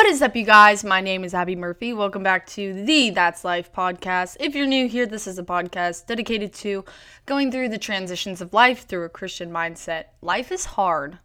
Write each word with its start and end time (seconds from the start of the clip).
What 0.00 0.08
is 0.08 0.22
up, 0.22 0.34
you 0.34 0.46
guys? 0.46 0.82
My 0.82 1.02
name 1.02 1.24
is 1.24 1.34
Abby 1.34 1.54
Murphy. 1.54 1.92
Welcome 1.92 2.22
back 2.22 2.46
to 2.46 2.72
the 2.72 3.10
That's 3.10 3.44
Life 3.44 3.70
podcast. 3.70 4.38
If 4.40 4.54
you're 4.54 4.66
new 4.66 4.88
here, 4.88 5.04
this 5.04 5.26
is 5.26 5.38
a 5.38 5.42
podcast 5.42 6.06
dedicated 6.06 6.54
to 6.54 6.86
going 7.26 7.52
through 7.52 7.68
the 7.68 7.76
transitions 7.76 8.40
of 8.40 8.54
life 8.54 8.86
through 8.86 9.04
a 9.04 9.10
Christian 9.10 9.50
mindset. 9.50 10.04
Life 10.22 10.52
is 10.52 10.64
hard. 10.64 11.18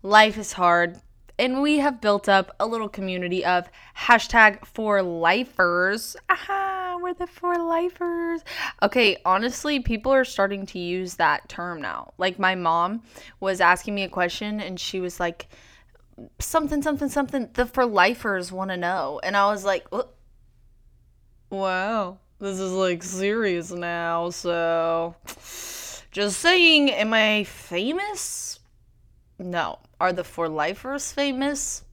Life 0.00 0.38
is 0.38 0.52
hard. 0.52 1.00
And 1.40 1.60
we 1.60 1.80
have 1.80 2.00
built 2.00 2.28
up 2.28 2.54
a 2.60 2.66
little 2.66 2.88
community 2.88 3.44
of 3.44 3.68
hashtag 3.98 4.64
for 4.64 5.02
lifers. 5.02 6.14
Aha, 6.28 6.98
we're 7.02 7.14
the 7.14 7.26
for 7.26 7.56
lifers. 7.58 8.42
Okay, 8.80 9.16
honestly, 9.24 9.80
people 9.80 10.12
are 10.12 10.24
starting 10.24 10.66
to 10.66 10.78
use 10.78 11.16
that 11.16 11.48
term 11.48 11.82
now. 11.82 12.12
Like, 12.16 12.38
my 12.38 12.54
mom 12.54 13.02
was 13.40 13.60
asking 13.60 13.96
me 13.96 14.04
a 14.04 14.08
question 14.08 14.60
and 14.60 14.78
she 14.78 15.00
was 15.00 15.18
like, 15.18 15.48
something 16.38 16.82
something 16.82 17.08
something 17.08 17.48
the 17.54 17.66
for 17.66 17.86
lifers 17.86 18.52
want 18.52 18.70
to 18.70 18.76
know. 18.76 19.20
And 19.22 19.36
i 19.36 19.50
was 19.50 19.64
like 19.64 19.86
wow. 21.50 22.18
This 22.38 22.58
is 22.58 22.72
like 22.72 23.02
serious 23.02 23.70
now 23.70 24.30
so 24.30 25.14
just 26.10 26.40
saying 26.40 26.90
am 26.90 27.12
i 27.14 27.44
famous? 27.44 28.60
No. 29.38 29.78
Are 30.00 30.12
the 30.12 30.24
for 30.24 30.48
lifers 30.48 31.12
famous? 31.12 31.84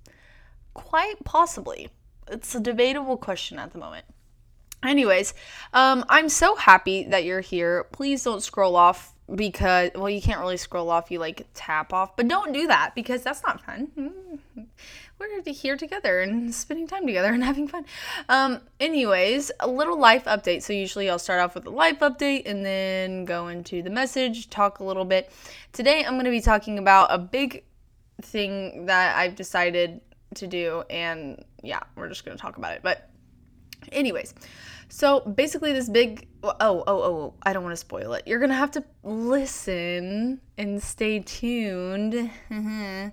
Quite 0.73 1.23
possibly. 1.23 1.89
It's 2.29 2.55
a 2.55 2.59
debatable 2.59 3.17
question 3.17 3.59
at 3.59 3.71
the 3.71 3.79
moment. 3.79 4.05
Anyways 4.83 5.33
um 5.73 6.05
i'm 6.09 6.29
so 6.29 6.55
happy 6.55 7.03
that 7.05 7.23
you're 7.23 7.41
here. 7.41 7.85
Please 7.91 8.23
don't 8.23 8.43
scroll 8.43 8.75
off 8.75 9.13
because 9.35 9.91
well 9.95 10.09
you 10.09 10.21
can't 10.21 10.39
really 10.39 10.57
scroll 10.57 10.89
off 10.89 11.11
you 11.11 11.19
like 11.19 11.47
tap 11.53 11.93
off. 11.93 12.15
But 12.15 12.27
don't 12.27 12.53
do 12.53 12.67
that 12.67 12.93
because 12.95 13.21
that's 13.21 13.43
not 13.43 13.61
fun. 13.61 14.39
We're 15.19 15.41
here 15.45 15.75
together 15.75 16.21
and 16.21 16.53
spending 16.55 16.87
time 16.87 17.05
together 17.05 17.33
and 17.33 17.43
having 17.51 17.67
fun. 17.67 17.85
Um 18.27 18.61
anyways 18.79 19.51
a 19.59 19.67
little 19.67 19.97
life 19.99 20.25
update. 20.25 20.63
So 20.63 20.73
usually 20.73 21.09
i'll 21.09 21.19
start 21.19 21.39
off 21.39 21.55
with 21.55 21.65
a 21.65 21.71
life 21.71 21.99
update 21.99 22.43
and 22.45 22.65
then 22.65 23.25
go 23.25 23.47
into 23.47 23.81
the 23.81 23.89
message 23.89 24.49
talk 24.49 24.79
a 24.79 24.83
little 24.83 25.05
bit. 25.05 25.31
Today 25.73 26.03
i'm 26.03 26.13
going 26.13 26.25
to 26.25 26.31
be 26.31 26.41
talking 26.41 26.79
about 26.79 27.07
a 27.11 27.17
big 27.17 27.63
thing 28.21 28.85
that 28.87 29.15
i've 29.15 29.35
decided 29.35 30.01
to 30.35 30.45
do 30.45 30.83
and 30.89 31.43
yeah 31.63 31.79
we're 31.95 32.09
just 32.09 32.25
going 32.25 32.37
to 32.37 32.41
talk 32.41 32.57
about 32.57 32.73
it. 32.73 32.81
But 32.83 33.09
anyways 33.91 34.33
so 34.89 35.21
basically, 35.21 35.71
this 35.71 35.87
big 35.87 36.27
oh 36.43 36.55
oh 36.59 36.83
oh, 36.87 37.01
oh 37.03 37.33
I 37.43 37.53
don't 37.53 37.63
want 37.63 37.73
to 37.73 37.77
spoil 37.77 38.13
it. 38.13 38.23
You're 38.25 38.39
gonna 38.39 38.53
have 38.55 38.71
to 38.71 38.83
listen 39.03 40.41
and 40.57 40.81
stay 40.81 41.19
tuned 41.19 42.15
uh-huh, 42.51 43.09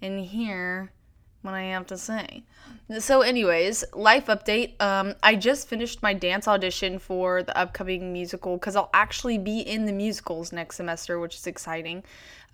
and 0.00 0.20
hear 0.20 0.92
what 1.42 1.54
I 1.54 1.62
have 1.62 1.86
to 1.86 1.98
say. 1.98 2.42
So, 2.98 3.20
anyways, 3.20 3.84
life 3.94 4.26
update. 4.26 4.80
Um, 4.80 5.14
I 5.22 5.36
just 5.36 5.68
finished 5.68 6.02
my 6.02 6.14
dance 6.14 6.48
audition 6.48 6.98
for 6.98 7.42
the 7.42 7.56
upcoming 7.56 8.12
musical 8.12 8.56
because 8.56 8.76
I'll 8.76 8.90
actually 8.92 9.38
be 9.38 9.60
in 9.60 9.84
the 9.84 9.92
musicals 9.92 10.52
next 10.52 10.76
semester, 10.76 11.18
which 11.18 11.36
is 11.36 11.46
exciting. 11.46 12.02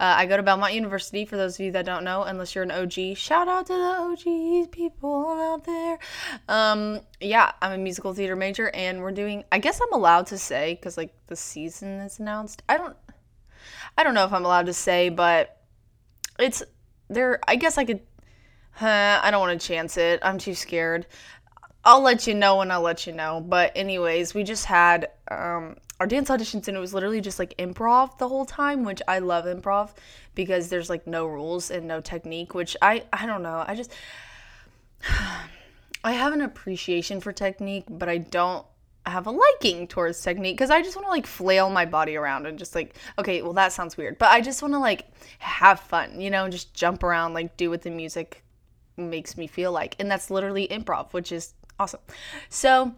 Uh, 0.00 0.14
I 0.16 0.26
go 0.26 0.36
to 0.36 0.42
Belmont 0.42 0.74
University, 0.74 1.24
for 1.24 1.36
those 1.36 1.54
of 1.54 1.64
you 1.64 1.72
that 1.72 1.86
don't 1.86 2.02
know, 2.02 2.24
unless 2.24 2.54
you're 2.54 2.64
an 2.64 2.72
OG. 2.72 3.16
Shout 3.16 3.46
out 3.46 3.66
to 3.66 3.72
the 3.72 3.78
OGs 3.78 4.68
people 4.72 5.28
out 5.30 5.64
there. 5.64 5.98
Um, 6.48 7.00
yeah, 7.20 7.52
I'm 7.62 7.72
a 7.72 7.78
musical 7.78 8.12
theater 8.12 8.34
major, 8.34 8.70
and 8.70 9.00
we're 9.00 9.12
doing, 9.12 9.44
I 9.52 9.60
guess 9.60 9.80
I'm 9.80 9.92
allowed 9.92 10.26
to 10.28 10.38
say, 10.38 10.74
because 10.74 10.96
like 10.96 11.14
the 11.28 11.36
season 11.36 12.00
is 12.00 12.18
announced. 12.18 12.62
I 12.68 12.76
don't, 12.76 12.96
I 13.96 14.02
don't 14.02 14.14
know 14.14 14.24
if 14.24 14.32
I'm 14.32 14.44
allowed 14.44 14.66
to 14.66 14.72
say, 14.72 15.10
but 15.10 15.60
it's 16.40 16.64
there. 17.08 17.38
I 17.46 17.54
guess 17.54 17.78
I 17.78 17.84
could, 17.84 18.00
huh, 18.74 19.20
I 19.22 19.30
don't 19.30 19.40
want 19.40 19.60
to 19.60 19.66
chance 19.66 19.96
it. 19.96 20.20
I'm 20.22 20.38
too 20.38 20.54
scared. 20.54 21.06
I'll 21.84 22.00
let 22.00 22.26
you 22.26 22.34
know 22.34 22.56
when 22.56 22.70
I'll 22.70 22.80
let 22.80 23.06
you 23.06 23.12
know. 23.12 23.44
But, 23.46 23.72
anyways, 23.74 24.34
we 24.34 24.42
just 24.42 24.64
had, 24.64 25.10
um, 25.30 25.76
our 26.00 26.06
dance 26.06 26.28
auditions 26.28 26.66
and 26.68 26.76
it 26.76 26.80
was 26.80 26.92
literally 26.92 27.20
just 27.20 27.38
like 27.38 27.56
improv 27.56 28.18
the 28.18 28.28
whole 28.28 28.44
time 28.44 28.84
which 28.84 29.00
i 29.06 29.18
love 29.18 29.44
improv 29.44 29.90
because 30.34 30.68
there's 30.68 30.90
like 30.90 31.06
no 31.06 31.26
rules 31.26 31.70
and 31.70 31.86
no 31.86 32.00
technique 32.00 32.54
which 32.54 32.76
i 32.82 33.02
i 33.12 33.26
don't 33.26 33.42
know 33.42 33.64
i 33.66 33.74
just 33.74 33.92
i 36.04 36.12
have 36.12 36.32
an 36.32 36.40
appreciation 36.40 37.20
for 37.20 37.32
technique 37.32 37.84
but 37.88 38.08
i 38.08 38.18
don't 38.18 38.66
have 39.06 39.26
a 39.26 39.30
liking 39.30 39.86
towards 39.86 40.20
technique 40.20 40.56
because 40.56 40.70
i 40.70 40.82
just 40.82 40.96
want 40.96 41.06
to 41.06 41.10
like 41.10 41.26
flail 41.26 41.68
my 41.68 41.84
body 41.84 42.16
around 42.16 42.46
and 42.46 42.58
just 42.58 42.74
like 42.74 42.96
okay 43.18 43.42
well 43.42 43.52
that 43.52 43.72
sounds 43.72 43.96
weird 43.96 44.18
but 44.18 44.30
i 44.30 44.40
just 44.40 44.62
want 44.62 44.72
to 44.72 44.78
like 44.78 45.06
have 45.38 45.78
fun 45.78 46.20
you 46.20 46.30
know 46.30 46.48
just 46.48 46.72
jump 46.74 47.02
around 47.02 47.34
like 47.34 47.56
do 47.56 47.68
what 47.68 47.82
the 47.82 47.90
music 47.90 48.42
makes 48.96 49.36
me 49.36 49.46
feel 49.46 49.72
like 49.72 49.96
and 49.98 50.10
that's 50.10 50.30
literally 50.30 50.68
improv 50.68 51.12
which 51.12 51.32
is 51.32 51.54
awesome 51.78 52.00
so 52.48 52.94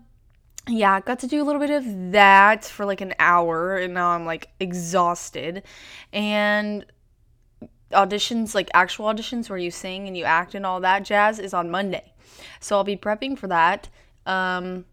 yeah, 0.69 1.01
got 1.01 1.21
to 1.21 1.27
do 1.29 1.43
a 1.43 1.45
little 1.45 1.61
bit 1.61 1.71
of 1.71 2.13
that 2.13 2.65
for 2.65 2.85
like 2.85 3.01
an 3.01 3.15
hour, 3.19 3.77
and 3.77 3.95
now 3.95 4.11
I'm 4.11 4.27
like 4.27 4.49
exhausted. 4.59 5.63
And 6.13 6.85
auditions, 7.93 8.55
like 8.55 8.69
actual 8.75 9.07
auditions 9.07 9.49
where 9.49 9.59
you 9.59 9.71
sing 9.71 10.09
and 10.09 10.17
you 10.17 10.25
act 10.25 10.55
and 10.55 10.67
all 10.67 10.81
that 10.81 11.05
jazz, 11.05 11.39
is 11.39 11.55
on 11.55 11.71
Monday. 11.71 12.13
So 12.59 12.77
I'll 12.77 12.85
be 12.85 12.97
prepping 12.97 13.39
for 13.39 13.47
that. 13.47 13.89
Um, 14.27 14.87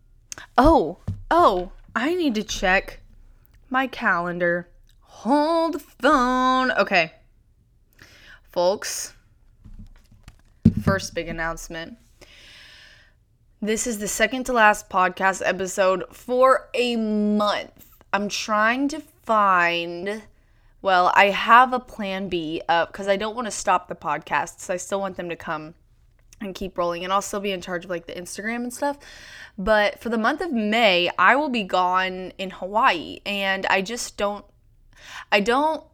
oh, 0.58 1.00
oh, 1.32 1.72
I 1.96 2.14
need 2.14 2.36
to 2.36 2.44
check 2.44 3.00
my 3.70 3.88
calendar. 3.88 4.70
Hold 5.02 5.74
the 5.74 5.80
phone. 5.80 6.72
Okay. 6.72 7.14
Folks, 8.52 9.16
first 10.82 11.14
big 11.14 11.28
announcement. 11.28 11.98
This 13.62 13.88
is 13.88 14.00
the 14.00 14.08
second 14.08 14.44
to 14.46 14.54
last 14.54 14.90
podcast 14.90 15.42
episode 15.46 16.04
for 16.12 16.70
a 16.74 16.98
month. 16.98 17.86
I'm 18.12 18.28
trying 18.28 18.90
to 18.90 19.00
find, 19.00 20.24
well, 20.82 21.14
I 21.16 21.26
have 21.30 21.72
a 21.72 21.80
plan 21.80 22.28
B 22.28 22.62
uh, 22.68 22.74
up 22.74 22.92
because 22.92 23.08
I 23.08 23.16
don't 23.16 23.36
want 23.36 23.48
to 23.48 23.52
stop 23.52 23.88
the 23.88 23.96
podcasts. 23.96 24.70
I 24.70 24.76
still 24.76 25.00
want 25.00 25.16
them 25.16 25.30
to 25.30 25.38
come 25.38 25.76
and 26.42 26.54
keep 26.54 26.78
rolling, 26.78 27.06
and 27.06 27.14
I'll 27.14 27.22
still 27.22 27.40
be 27.40 27.52
in 27.52 27.62
charge 27.62 27.86
of 27.86 27.90
like 27.90 28.06
the 28.06 28.14
Instagram 28.14 28.58
and 28.58 28.74
stuff. 28.74 28.98
But 29.58 30.02
for 30.02 30.10
the 30.10 30.18
month 30.18 30.42
of 30.42 30.52
May, 30.52 31.10
I 31.18 31.38
will 31.38 31.50
be 31.50 31.64
gone 31.64 32.34
in 32.38 32.50
Hawaii, 32.50 33.20
and 33.26 33.66
I 33.68 33.82
just 33.82 34.18
don't, 34.18 34.44
I 35.32 35.40
don't 35.40 35.86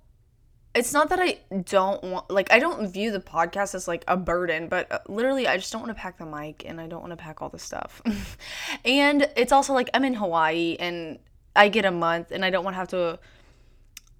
it's 0.79 0.93
not 0.93 1.09
that 1.09 1.19
I 1.19 1.39
don't 1.65 2.01
want 2.05 2.31
like 2.31 2.53
I 2.53 2.59
don't 2.59 2.87
view 2.87 3.11
the 3.11 3.19
podcast 3.19 3.75
as 3.75 3.85
like 3.85 4.05
a 4.07 4.15
burden, 4.15 4.69
but 4.69 4.89
uh, 4.89 4.99
literally 5.09 5.45
I 5.45 5.57
just 5.57 5.73
don't 5.73 5.81
want 5.81 5.93
to 5.95 6.01
pack 6.01 6.17
the 6.17 6.25
mic 6.25 6.63
and 6.65 6.79
I 6.79 6.87
don't 6.87 7.01
want 7.01 7.11
to 7.11 7.17
pack 7.17 7.41
all 7.41 7.49
the 7.49 7.59
stuff. 7.59 8.01
and 8.85 9.29
it's 9.35 9.51
also 9.51 9.73
like 9.73 9.89
I'm 9.93 10.05
in 10.05 10.13
Hawaii 10.13 10.77
and 10.79 11.19
I 11.53 11.67
get 11.67 11.83
a 11.83 11.91
month 11.91 12.31
and 12.31 12.45
I 12.45 12.49
don't 12.49 12.63
want 12.63 12.75
to 12.75 12.77
have 12.77 12.87
to 12.89 13.19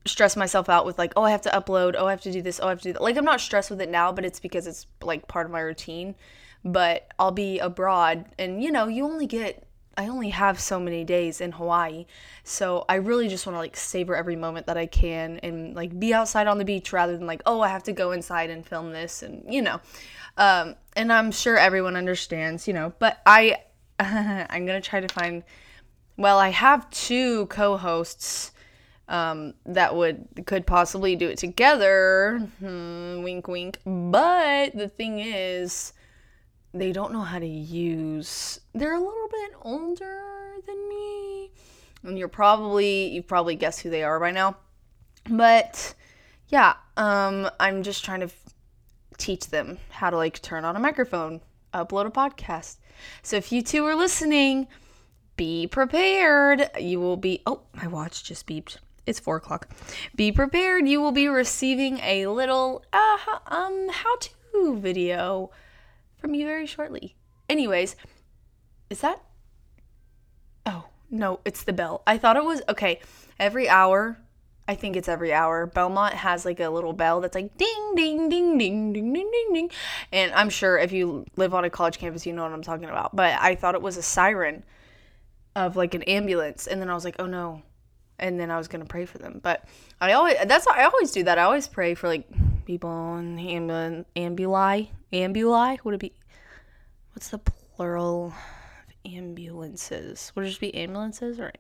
stress 0.06 0.36
myself 0.36 0.68
out 0.68 0.86
with 0.86 0.98
like 0.98 1.14
oh 1.16 1.24
I 1.24 1.32
have 1.32 1.42
to 1.44 1.50
upload, 1.50 1.96
oh 1.98 2.08
I 2.08 2.12
have 2.12 2.22
to 2.22 2.32
do 2.32 2.42
this, 2.42 2.60
oh 2.62 2.68
I 2.68 2.72
have 2.72 2.82
to 2.82 2.90
do 2.90 2.94
that. 2.94 3.02
Like 3.02 3.16
I'm 3.16 3.26
not 3.26 3.40
stressed 3.40 3.70
with 3.70 3.80
it 3.80 3.90
now, 3.90 4.12
but 4.12 4.26
it's 4.26 4.42
because 4.42 4.68
it's 4.68 4.86
like 5.02 5.30
part 5.30 5.46
of 5.46 5.54
my 5.54 5.62
routine. 5.62 6.14
But 6.66 7.08
I'll 7.18 7.32
be 7.32 7.60
abroad 7.60 8.26
and 8.38 8.62
you 8.62 8.70
know, 8.70 8.90
you 8.90 9.06
only 9.06 9.28
get 9.28 9.66
I 9.98 10.08
only 10.08 10.30
have 10.30 10.60
so 10.60 10.80
many 10.80 11.04
days 11.04 11.42
in 11.42 11.52
Hawaii. 11.52 12.06
So 12.44 12.86
I 12.88 12.96
really 12.96 13.28
just 13.28 13.46
want 13.46 13.56
to 13.56 13.60
like 13.60 13.76
savor 13.76 14.16
every 14.16 14.36
moment 14.36 14.68
that 14.68 14.78
I 14.78 14.86
can 14.86 15.40
and 15.44 15.76
like 15.76 16.00
be 16.00 16.14
outside 16.14 16.48
on 16.48 16.58
the 16.58 16.66
beach 16.66 16.94
rather 16.94 17.18
than 17.18 17.28
like, 17.28 17.42
oh, 17.46 17.62
I 17.62 17.68
have 17.68 17.84
to 17.84 17.92
go 17.92 18.12
inside 18.12 18.50
and 18.50 18.66
film 18.66 18.92
this 18.92 19.24
and 19.24 19.44
you 19.52 19.62
know. 19.62 19.82
Um, 20.38 20.76
and 20.96 21.12
I'm 21.12 21.32
sure 21.32 21.58
everyone 21.58 21.96
understands, 21.96 22.68
you 22.68 22.74
know, 22.74 22.94
but 23.00 23.22
I 23.26 23.58
I'm 24.00 24.66
going 24.66 24.82
to 24.82 24.90
try 24.90 25.02
to 25.02 25.14
find 25.14 25.44
well, 26.16 26.38
I 26.38 26.50
have 26.50 26.90
two 26.90 27.46
co-hosts 27.46 28.52
um, 29.08 29.54
that 29.66 29.96
would 29.96 30.28
could 30.46 30.66
possibly 30.66 31.16
do 31.16 31.28
it 31.28 31.38
together. 31.38 32.48
Hmm, 32.60 33.24
wink 33.24 33.48
wink. 33.48 33.80
But 33.86 34.76
the 34.76 34.88
thing 34.88 35.20
is 35.20 35.94
they 36.74 36.92
don't 36.92 37.12
know 37.12 37.22
how 37.22 37.40
to 37.40 37.48
use 37.48 38.60
they're 38.74 38.94
a 38.94 39.00
little 39.00 39.28
bit 39.32 39.52
older 39.62 40.56
than 40.66 40.90
me. 40.90 41.52
And 42.04 42.18
you're 42.18 42.28
probably 42.28 43.08
you 43.08 43.24
probably 43.24 43.56
guess 43.56 43.80
who 43.80 43.90
they 43.90 44.04
are 44.04 44.20
by 44.20 44.32
now. 44.32 44.58
But 45.30 45.96
yeah 46.48 46.74
um 46.98 47.48
i'm 47.60 47.84
just 47.84 48.04
trying 48.04 48.22
to 48.22 48.30
teach 49.18 49.48
them 49.52 49.78
how 49.90 50.10
to 50.10 50.18
like 50.18 50.42
turn 50.42 50.66
on 50.66 50.76
a 50.76 50.80
microphone 50.80 51.42
upload 51.74 52.08
a 52.08 52.10
podcast. 52.10 52.78
So 53.22 53.36
if 53.38 53.52
you 53.52 53.62
two 53.62 53.86
are 53.86 53.96
listening 53.96 54.68
be 55.40 55.68
prepared. 55.68 56.70
You 56.78 57.00
will 57.00 57.16
be 57.16 57.42
oh 57.46 57.62
my 57.74 57.88
watch 57.88 58.26
just 58.26 58.46
beeped. 58.46 58.76
It's 59.06 59.22
four 59.22 59.38
o'clock. 59.38 59.70
Be 60.14 60.34
prepared. 60.34 60.86
You 60.86 61.00
will 61.00 61.14
be 61.14 61.30
receiving 61.30 62.00
a 62.00 62.28
little 62.28 62.84
uh, 62.92 63.18
um 63.48 63.88
how 63.90 64.18
to 64.18 64.76
video 64.80 65.50
from 66.20 66.34
you 66.34 66.46
very 66.46 66.66
shortly. 66.66 67.16
Anyways, 67.48 67.96
is 68.90 69.02
that? 69.02 69.22
Oh, 70.66 70.86
no, 71.10 71.40
it's 71.46 71.64
the 71.64 71.74
bell. 71.74 72.04
I 72.06 72.18
thought 72.18 72.38
it 72.38 72.44
was 72.44 72.62
okay. 72.70 73.00
Every 73.40 73.68
hour, 73.70 74.20
I 74.68 74.76
think 74.76 74.96
it's 74.96 75.08
every 75.08 75.34
hour. 75.34 75.66
Belmont 75.66 76.14
has 76.14 76.46
like 76.46 76.60
a 76.60 76.70
little 76.70 76.94
bell 76.94 77.22
that's 77.22 77.36
like 77.36 77.58
ding, 77.58 77.94
ding, 77.96 78.30
ding, 78.30 78.58
ding, 78.58 78.94
ding, 78.94 79.14
ding, 79.14 79.32
ding, 79.32 79.54
ding. 79.54 79.72
And 80.12 80.32
I'm 80.34 80.50
sure 80.50 80.78
if 80.78 80.92
you 80.92 81.26
live 81.38 81.54
on 81.54 81.64
a 81.66 81.70
college 81.70 81.98
campus, 81.98 82.26
you 82.26 82.34
know 82.34 82.44
what 82.44 82.52
I'm 82.52 82.62
talking 82.62 82.90
about. 82.90 83.16
But 83.16 83.40
I 83.40 83.56
thought 83.56 83.76
it 83.76 83.82
was 83.82 83.98
a 83.98 84.04
siren 84.04 84.64
of 85.56 85.76
like 85.76 85.96
an 85.96 86.04
ambulance. 86.04 86.68
And 86.68 86.80
then 86.80 86.90
I 86.90 86.94
was 86.94 87.04
like, 87.04 87.16
oh 87.20 87.26
no. 87.26 87.64
And 88.20 88.40
then 88.40 88.52
I 88.52 88.58
was 88.58 88.68
going 88.68 88.82
to 88.82 88.88
pray 88.88 89.06
for 89.06 89.18
them. 89.18 89.40
But 89.42 89.64
I 90.02 90.12
always, 90.14 90.36
that's, 90.46 90.68
I 90.68 90.84
always 90.84 91.12
do 91.12 91.24
that. 91.24 91.40
I 91.40 91.44
always 91.44 91.68
pray 91.68 91.96
for 91.96 92.08
like 92.08 92.28
people 92.70 93.18
in 93.18 93.38
ambul- 93.38 94.06
ambuli. 94.16 94.90
Ambuli? 95.12 95.84
Would 95.84 95.96
it 95.96 96.00
be, 96.00 96.14
what's 97.14 97.30
the 97.30 97.40
plural 97.40 98.28
of 98.28 99.12
ambulances? 99.12 100.32
Would 100.36 100.46
it 100.46 100.50
just 100.50 100.62
be 100.62 100.76
ambulances 100.76 101.40
or, 101.40 101.52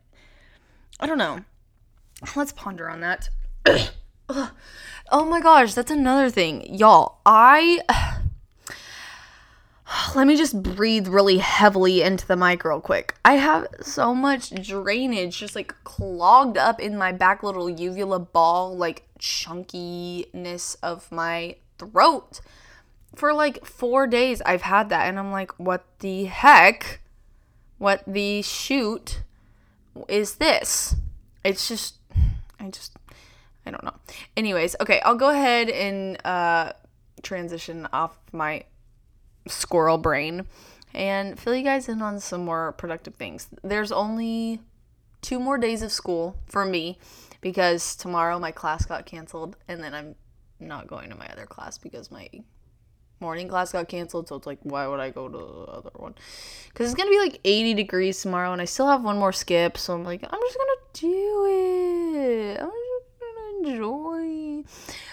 I 0.99 1.07
don't 1.07 1.17
know. 1.17 1.39
Let's 2.35 2.51
ponder 2.51 2.87
on 2.87 2.99
that. 2.99 3.27
oh 4.29 5.25
my 5.25 5.41
gosh, 5.41 5.73
that's 5.73 5.89
another 5.89 6.29
thing. 6.29 6.75
Y'all, 6.75 7.21
I. 7.25 7.79
Let 10.15 10.27
me 10.27 10.35
just 10.35 10.61
breathe 10.61 11.07
really 11.07 11.37
heavily 11.37 12.01
into 12.01 12.25
the 12.27 12.35
mic 12.35 12.63
real 12.63 12.81
quick. 12.81 13.15
I 13.25 13.33
have 13.33 13.67
so 13.81 14.13
much 14.13 14.49
drainage 14.49 15.37
just 15.37 15.55
like 15.55 15.73
clogged 15.83 16.57
up 16.57 16.79
in 16.79 16.97
my 16.97 17.11
back 17.11 17.43
little 17.43 17.69
uvula 17.69 18.19
ball, 18.19 18.75
like 18.75 19.03
chunkiness 19.19 20.75
of 20.83 21.11
my 21.11 21.55
throat. 21.77 22.41
For 23.15 23.33
like 23.33 23.65
four 23.65 24.05
days, 24.07 24.41
I've 24.45 24.61
had 24.61 24.89
that, 24.89 25.07
and 25.07 25.17
I'm 25.17 25.31
like, 25.31 25.57
what 25.59 25.83
the 25.99 26.25
heck? 26.25 27.01
What 27.79 28.03
the 28.05 28.41
shoot 28.41 29.21
is 30.07 30.35
this? 30.35 30.95
It's 31.43 31.67
just 31.67 31.95
I 32.59 32.69
just 32.69 32.95
I 33.65 33.71
don't 33.71 33.83
know. 33.83 33.95
Anyways, 34.37 34.75
okay, 34.81 35.01
I'll 35.01 35.15
go 35.15 35.29
ahead 35.29 35.69
and 35.69 36.23
uh, 36.25 36.73
transition 37.23 37.87
off 37.91 38.17
my 38.31 38.63
squirrel 39.51 39.97
brain 39.97 40.45
and 40.93 41.39
fill 41.39 41.55
you 41.55 41.63
guys 41.63 41.87
in 41.87 42.01
on 42.01 42.19
some 42.19 42.45
more 42.45 42.73
productive 42.73 43.15
things. 43.15 43.47
There's 43.63 43.91
only 43.91 44.61
two 45.21 45.39
more 45.39 45.57
days 45.57 45.81
of 45.81 45.91
school 45.91 46.37
for 46.45 46.65
me 46.65 46.97
because 47.41 47.95
tomorrow 47.95 48.39
my 48.39 48.51
class 48.51 48.85
got 48.85 49.05
canceled 49.05 49.55
and 49.67 49.83
then 49.83 49.93
I'm 49.93 50.15
not 50.59 50.87
going 50.87 51.09
to 51.09 51.15
my 51.15 51.27
other 51.27 51.45
class 51.45 51.77
because 51.77 52.11
my 52.11 52.27
morning 53.19 53.47
class 53.47 53.71
got 53.71 53.87
canceled. 53.87 54.27
So 54.27 54.35
it's 54.35 54.47
like, 54.47 54.59
why 54.63 54.87
would 54.87 54.99
I 54.99 55.09
go 55.09 55.27
to 55.27 55.37
the 55.37 55.71
other 55.71 55.91
one? 55.95 56.15
Because 56.69 56.91
it's 56.91 56.97
gonna 56.97 57.09
be 57.09 57.19
like 57.19 57.39
80 57.43 57.73
degrees 57.73 58.21
tomorrow, 58.21 58.53
and 58.53 58.61
I 58.61 58.65
still 58.65 58.87
have 58.87 59.03
one 59.03 59.17
more 59.17 59.33
skip. 59.33 59.77
So 59.77 59.93
I'm 59.93 60.03
like, 60.03 60.23
I'm 60.23 60.39
just 60.39 60.57
gonna 60.57 60.71
do 60.93 61.45
it. 61.45 62.61
I'm 62.61 62.69
just 62.69 63.19
gonna 63.19 63.69
enjoy. 63.69 64.63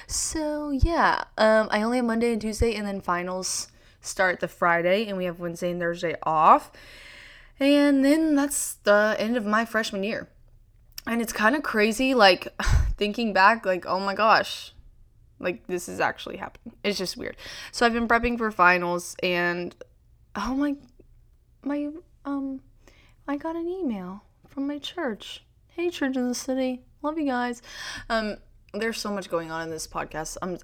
So 0.07 0.71
yeah, 0.71 1.25
um, 1.39 1.69
I 1.71 1.83
only 1.83 1.99
have 1.99 2.07
Monday 2.07 2.33
and 2.33 2.41
Tuesday, 2.41 2.75
and 2.75 2.87
then 2.87 3.01
finals 3.01 3.69
start 4.07 4.41
the 4.41 4.49
Friday, 4.49 5.07
and 5.07 5.17
we 5.17 5.25
have 5.25 5.39
Wednesday 5.41 5.71
and 5.71 5.81
Thursday 5.81 6.17
off. 6.23 6.71
And 7.59 8.05
then 8.05 8.35
that's 8.35 8.75
the 8.75 9.17
end 9.19 9.37
of 9.37 9.47
my 9.47 9.65
freshman 9.65 10.03
year. 10.03 10.29
And 11.07 11.23
it's 11.23 11.33
kind 11.33 11.55
of 11.57 11.63
crazy, 11.63 12.15
like 12.15 12.49
thinking 12.97 13.33
back, 13.33 13.65
like, 13.65 13.87
oh 13.87 14.01
my 14.01 14.15
gosh, 14.15 14.73
like 15.39 15.67
this 15.67 15.89
is 15.89 16.01
actually 16.01 16.37
happening. 16.37 16.75
It's 16.83 16.99
just 16.99 17.17
weird. 17.17 17.37
So 17.73 17.87
I've 17.87 17.93
been 17.93 18.09
prepping 18.09 18.39
for 18.39 18.51
finals 18.51 19.17
and 19.23 19.75
oh 20.35 20.55
my 20.55 20.77
my 21.63 21.91
um 22.25 22.61
I 23.29 23.37
got 23.37 23.57
an 23.57 23.69
email 23.69 24.23
from 24.49 24.67
my 24.67 24.79
church. 24.79 25.45
Hey 25.69 25.91
church 25.91 26.17
in 26.17 26.29
the 26.29 26.35
city. 26.35 26.83
Love 27.03 27.19
you 27.19 27.27
guys. 27.27 27.63
Um 28.09 28.37
there's 28.75 28.99
so 28.99 29.11
much 29.11 29.31
going 29.31 29.51
on 29.51 29.63
in 29.63 29.71
this 29.71 29.87
podcast. 29.87 30.37
I'm 30.43 30.59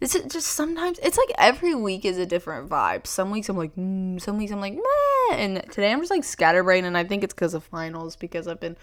this 0.00 0.14
is 0.14 0.32
just 0.32 0.48
sometimes 0.48 0.98
it's 1.02 1.18
like 1.18 1.30
every 1.38 1.74
week 1.74 2.04
is 2.04 2.18
a 2.18 2.26
different 2.26 2.68
vibe. 2.68 3.06
Some 3.06 3.30
weeks 3.30 3.48
I'm 3.48 3.56
like, 3.56 3.74
mm, 3.74 4.20
some 4.20 4.38
weeks 4.38 4.52
I'm 4.52 4.60
like, 4.60 4.74
meh, 4.74 5.36
and 5.36 5.62
today 5.70 5.92
I'm 5.92 6.00
just 6.00 6.10
like 6.10 6.24
scatterbrained, 6.24 6.86
and 6.86 6.96
I 6.96 7.04
think 7.04 7.24
it's 7.24 7.34
because 7.34 7.54
of 7.54 7.64
finals 7.64 8.16
because 8.16 8.46
I've 8.46 8.60
been 8.60 8.76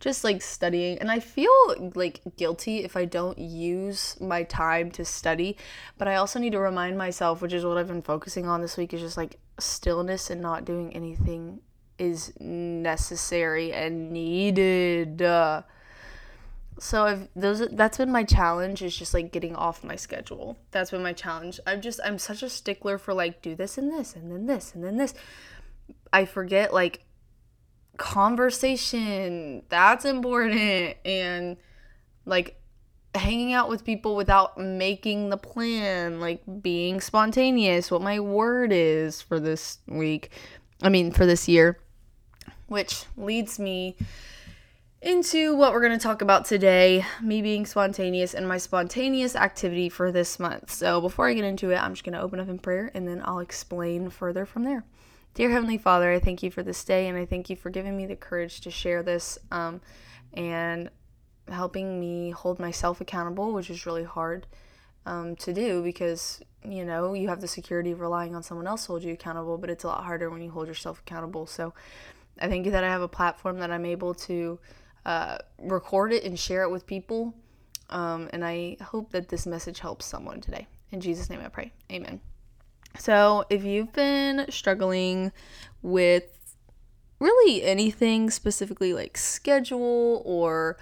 just 0.00 0.24
like 0.24 0.40
studying 0.40 0.98
and 0.98 1.10
i 1.10 1.20
feel 1.20 1.52
like 1.94 2.22
guilty 2.38 2.78
if 2.84 2.96
i 2.96 3.04
don't 3.04 3.38
use 3.38 4.18
my 4.18 4.42
time 4.44 4.90
to 4.90 5.04
study 5.04 5.58
but 5.98 6.08
i 6.08 6.14
also 6.16 6.38
need 6.38 6.52
to 6.52 6.58
remind 6.58 6.96
myself 6.96 7.42
which 7.42 7.52
is 7.52 7.66
what 7.66 7.76
i've 7.76 7.88
been 7.88 8.00
focusing 8.00 8.48
on 8.48 8.62
this 8.62 8.78
week 8.78 8.94
is 8.94 9.00
just 9.02 9.18
like 9.18 9.38
stillness 9.58 10.30
and 10.30 10.40
not 10.40 10.64
doing 10.64 10.90
anything 10.96 11.60
is 11.98 12.32
necessary 12.40 13.74
and 13.74 14.10
needed 14.10 15.20
uh, 15.20 15.60
so 16.80 17.04
I've 17.04 17.28
those 17.36 17.68
that's 17.72 17.98
been 17.98 18.10
my 18.10 18.24
challenge 18.24 18.80
is 18.80 18.96
just 18.96 19.12
like 19.12 19.32
getting 19.32 19.54
off 19.54 19.84
my 19.84 19.96
schedule. 19.96 20.56
That's 20.70 20.90
been 20.90 21.02
my 21.02 21.12
challenge. 21.12 21.60
I'm 21.66 21.82
just 21.82 22.00
I'm 22.02 22.18
such 22.18 22.42
a 22.42 22.48
stickler 22.48 22.96
for 22.96 23.12
like 23.12 23.42
do 23.42 23.54
this 23.54 23.76
and 23.76 23.92
this 23.92 24.16
and 24.16 24.32
then 24.32 24.46
this 24.46 24.74
and 24.74 24.82
then 24.82 24.96
this. 24.96 25.12
I 26.10 26.24
forget 26.24 26.72
like 26.72 27.04
conversation 27.98 29.62
that's 29.68 30.06
important 30.06 30.96
and 31.04 31.58
like 32.24 32.58
hanging 33.14 33.52
out 33.52 33.68
with 33.68 33.84
people 33.84 34.16
without 34.16 34.56
making 34.56 35.28
the 35.28 35.36
plan 35.36 36.18
like 36.18 36.40
being 36.62 36.98
spontaneous 37.00 37.90
what 37.90 38.00
my 38.00 38.18
word 38.18 38.72
is 38.72 39.20
for 39.20 39.38
this 39.38 39.80
week 39.86 40.30
i 40.82 40.88
mean 40.88 41.12
for 41.12 41.26
this 41.26 41.46
year 41.46 41.78
which 42.68 43.04
leads 43.18 43.58
me 43.58 43.96
into 45.02 45.56
what 45.56 45.72
we're 45.72 45.80
going 45.80 45.98
to 45.98 46.02
talk 46.02 46.20
about 46.20 46.44
today 46.44 47.04
me 47.22 47.40
being 47.40 47.64
spontaneous 47.64 48.34
and 48.34 48.46
my 48.46 48.58
spontaneous 48.58 49.34
activity 49.34 49.88
for 49.88 50.12
this 50.12 50.38
month 50.38 50.70
so 50.70 51.00
before 51.00 51.26
i 51.26 51.32
get 51.32 51.44
into 51.44 51.70
it 51.70 51.82
i'm 51.82 51.94
just 51.94 52.04
going 52.04 52.12
to 52.12 52.20
open 52.20 52.38
up 52.38 52.48
in 52.48 52.58
prayer 52.58 52.90
and 52.92 53.08
then 53.08 53.22
i'll 53.24 53.38
explain 53.38 54.10
further 54.10 54.44
from 54.44 54.62
there 54.62 54.84
Dear 55.32 55.50
Heavenly 55.50 55.78
Father, 55.78 56.12
I 56.12 56.18
thank 56.18 56.42
you 56.42 56.50
for 56.50 56.64
this 56.64 56.82
day 56.82 57.06
and 57.06 57.16
I 57.16 57.24
thank 57.24 57.48
you 57.48 57.54
for 57.54 57.70
giving 57.70 57.96
me 57.96 58.04
the 58.04 58.16
courage 58.16 58.60
to 58.62 58.70
share 58.70 59.02
this 59.02 59.38
um, 59.52 59.80
and 60.34 60.90
helping 61.48 62.00
me 62.00 62.30
hold 62.30 62.58
myself 62.58 63.00
accountable, 63.00 63.52
which 63.52 63.70
is 63.70 63.86
really 63.86 64.02
hard 64.02 64.48
um, 65.06 65.36
to 65.36 65.52
do 65.52 65.84
because, 65.84 66.42
you 66.64 66.84
know, 66.84 67.14
you 67.14 67.28
have 67.28 67.40
the 67.40 67.46
security 67.46 67.92
of 67.92 68.00
relying 68.00 68.34
on 68.34 68.42
someone 68.42 68.66
else 68.66 68.86
to 68.86 68.88
hold 68.88 69.04
you 69.04 69.12
accountable, 69.12 69.56
but 69.56 69.70
it's 69.70 69.84
a 69.84 69.86
lot 69.86 70.02
harder 70.02 70.28
when 70.28 70.42
you 70.42 70.50
hold 70.50 70.66
yourself 70.66 70.98
accountable. 70.98 71.46
So 71.46 71.74
I 72.40 72.48
thank 72.48 72.66
you 72.66 72.72
that 72.72 72.82
I 72.82 72.88
have 72.88 73.02
a 73.02 73.08
platform 73.08 73.60
that 73.60 73.70
I'm 73.70 73.86
able 73.86 74.14
to 74.14 74.58
uh, 75.06 75.38
record 75.58 76.12
it 76.12 76.24
and 76.24 76.38
share 76.38 76.62
it 76.62 76.70
with 76.70 76.86
people. 76.86 77.34
Um, 77.88 78.28
and 78.32 78.44
I 78.44 78.76
hope 78.82 79.10
that 79.12 79.28
this 79.28 79.46
message 79.46 79.80
helps 79.80 80.06
someone 80.06 80.40
today. 80.40 80.68
In 80.92 81.00
Jesus' 81.00 81.30
name 81.30 81.40
I 81.44 81.48
pray. 81.48 81.72
Amen. 81.90 82.20
So, 82.98 83.44
if 83.50 83.64
you've 83.64 83.92
been 83.92 84.46
struggling 84.50 85.32
with 85.82 86.24
really 87.20 87.62
anything 87.62 88.30
specifically 88.30 88.92
like 88.92 89.16
schedule 89.16 90.22
or 90.24 90.78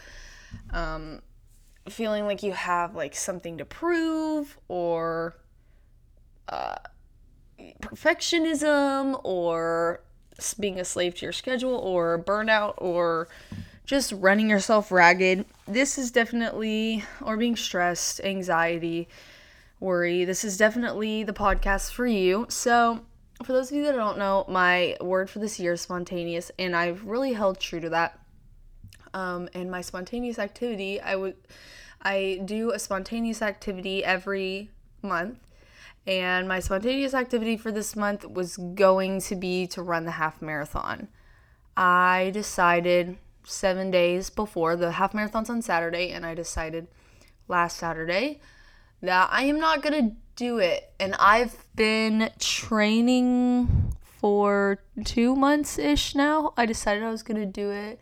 um, 0.70 1.20
feeling 1.88 2.24
like 2.24 2.42
you 2.42 2.52
have 2.52 2.94
like 2.94 3.14
something 3.14 3.58
to 3.58 3.64
prove 3.64 4.56
or 4.68 5.36
uh, 6.48 6.76
perfectionism 7.82 9.20
or 9.24 10.02
being 10.58 10.78
a 10.78 10.84
slave 10.84 11.14
to 11.16 11.26
your 11.26 11.32
schedule 11.32 11.74
or 11.74 12.22
burnout 12.22 12.74
or 12.78 13.28
just 13.88 14.12
running 14.12 14.50
yourself 14.50 14.92
ragged, 14.92 15.46
this 15.66 15.96
is 15.96 16.10
definitely, 16.10 17.02
or 17.22 17.38
being 17.38 17.56
stressed, 17.56 18.20
anxiety, 18.20 19.08
worry, 19.80 20.26
this 20.26 20.44
is 20.44 20.58
definitely 20.58 21.22
the 21.24 21.32
podcast 21.32 21.92
for 21.92 22.06
you. 22.06 22.44
So, 22.50 23.00
for 23.42 23.54
those 23.54 23.70
of 23.70 23.78
you 23.78 23.84
that 23.84 23.92
don't 23.92 24.18
know, 24.18 24.44
my 24.46 24.94
word 25.00 25.30
for 25.30 25.38
this 25.38 25.58
year 25.58 25.72
is 25.72 25.80
spontaneous, 25.80 26.50
and 26.58 26.76
I've 26.76 27.06
really 27.06 27.32
held 27.32 27.60
true 27.60 27.80
to 27.80 27.88
that. 27.88 28.20
Um, 29.14 29.48
and 29.54 29.70
my 29.70 29.80
spontaneous 29.80 30.38
activity, 30.38 31.00
I 31.00 31.16
would, 31.16 31.36
I 32.02 32.42
do 32.44 32.72
a 32.72 32.78
spontaneous 32.78 33.40
activity 33.40 34.04
every 34.04 34.68
month, 35.00 35.38
and 36.06 36.46
my 36.46 36.60
spontaneous 36.60 37.14
activity 37.14 37.56
for 37.56 37.72
this 37.72 37.96
month 37.96 38.28
was 38.28 38.58
going 38.58 39.22
to 39.22 39.34
be 39.34 39.66
to 39.68 39.80
run 39.80 40.04
the 40.04 40.10
half 40.10 40.42
marathon. 40.42 41.08
I 41.74 42.32
decided 42.34 43.16
seven 43.48 43.90
days 43.90 44.30
before 44.30 44.76
the 44.76 44.92
half 44.92 45.14
marathon's 45.14 45.50
on 45.50 45.62
Saturday, 45.62 46.10
and 46.10 46.24
I 46.24 46.34
decided 46.34 46.88
last 47.48 47.76
Saturday 47.78 48.40
that 49.02 49.28
I 49.32 49.44
am 49.44 49.58
not 49.58 49.82
to 49.94 50.16
do 50.36 50.58
it. 50.58 50.92
And 51.00 51.14
I've 51.18 51.64
been 51.74 52.30
training 52.38 53.94
for 54.20 54.80
two 55.04 55.34
months 55.36 55.78
ish 55.78 56.14
now. 56.14 56.52
I 56.56 56.66
decided 56.66 57.02
I 57.02 57.10
was 57.10 57.22
to 57.40 57.46
do 57.46 57.70
it 57.70 58.00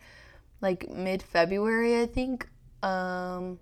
like 0.61 0.89
mid 0.89 1.21
February, 1.21 2.01
I 2.01 2.05
think. 2.05 2.47
Um, 2.83 3.59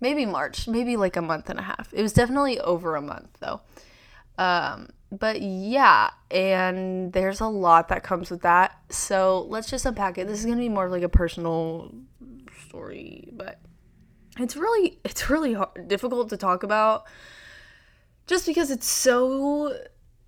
maybe 0.00 0.26
March, 0.26 0.68
maybe 0.68 0.96
like 0.96 1.16
a 1.16 1.22
month 1.22 1.50
and 1.50 1.58
a 1.58 1.62
half. 1.62 1.92
It 1.92 2.02
was 2.02 2.12
definitely 2.12 2.58
over 2.60 2.96
a 2.96 3.02
month 3.02 3.36
though. 3.40 3.60
Um, 4.38 4.88
but 5.12 5.42
yeah, 5.42 6.10
and 6.30 7.12
there's 7.12 7.40
a 7.40 7.46
lot 7.46 7.88
that 7.88 8.02
comes 8.02 8.30
with 8.30 8.42
that. 8.42 8.78
So 8.90 9.46
let's 9.48 9.68
just 9.68 9.84
unpack 9.84 10.18
it. 10.18 10.26
This 10.26 10.38
is 10.38 10.46
gonna 10.46 10.58
be 10.58 10.68
more 10.68 10.88
like 10.88 11.02
a 11.02 11.08
personal 11.08 11.92
story, 12.66 13.28
but 13.32 13.60
it's 14.38 14.56
really 14.56 14.98
it's 15.04 15.28
really 15.28 15.54
hard, 15.54 15.88
difficult 15.88 16.30
to 16.30 16.36
talk 16.36 16.62
about 16.62 17.06
just 18.26 18.46
because 18.46 18.70
it's 18.70 18.86
so 18.86 19.76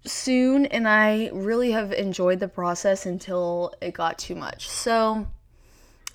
soon 0.05 0.67
and 0.67 0.89
I 0.89 1.31
really 1.33 1.71
have 1.71 1.93
enjoyed 1.93 2.41
the 2.41 2.49
process 2.49 3.07
until 3.07 3.73
it 3.81 3.95
got 3.95 4.19
too 4.19 4.35
much. 4.35 4.69
So 4.69 5.29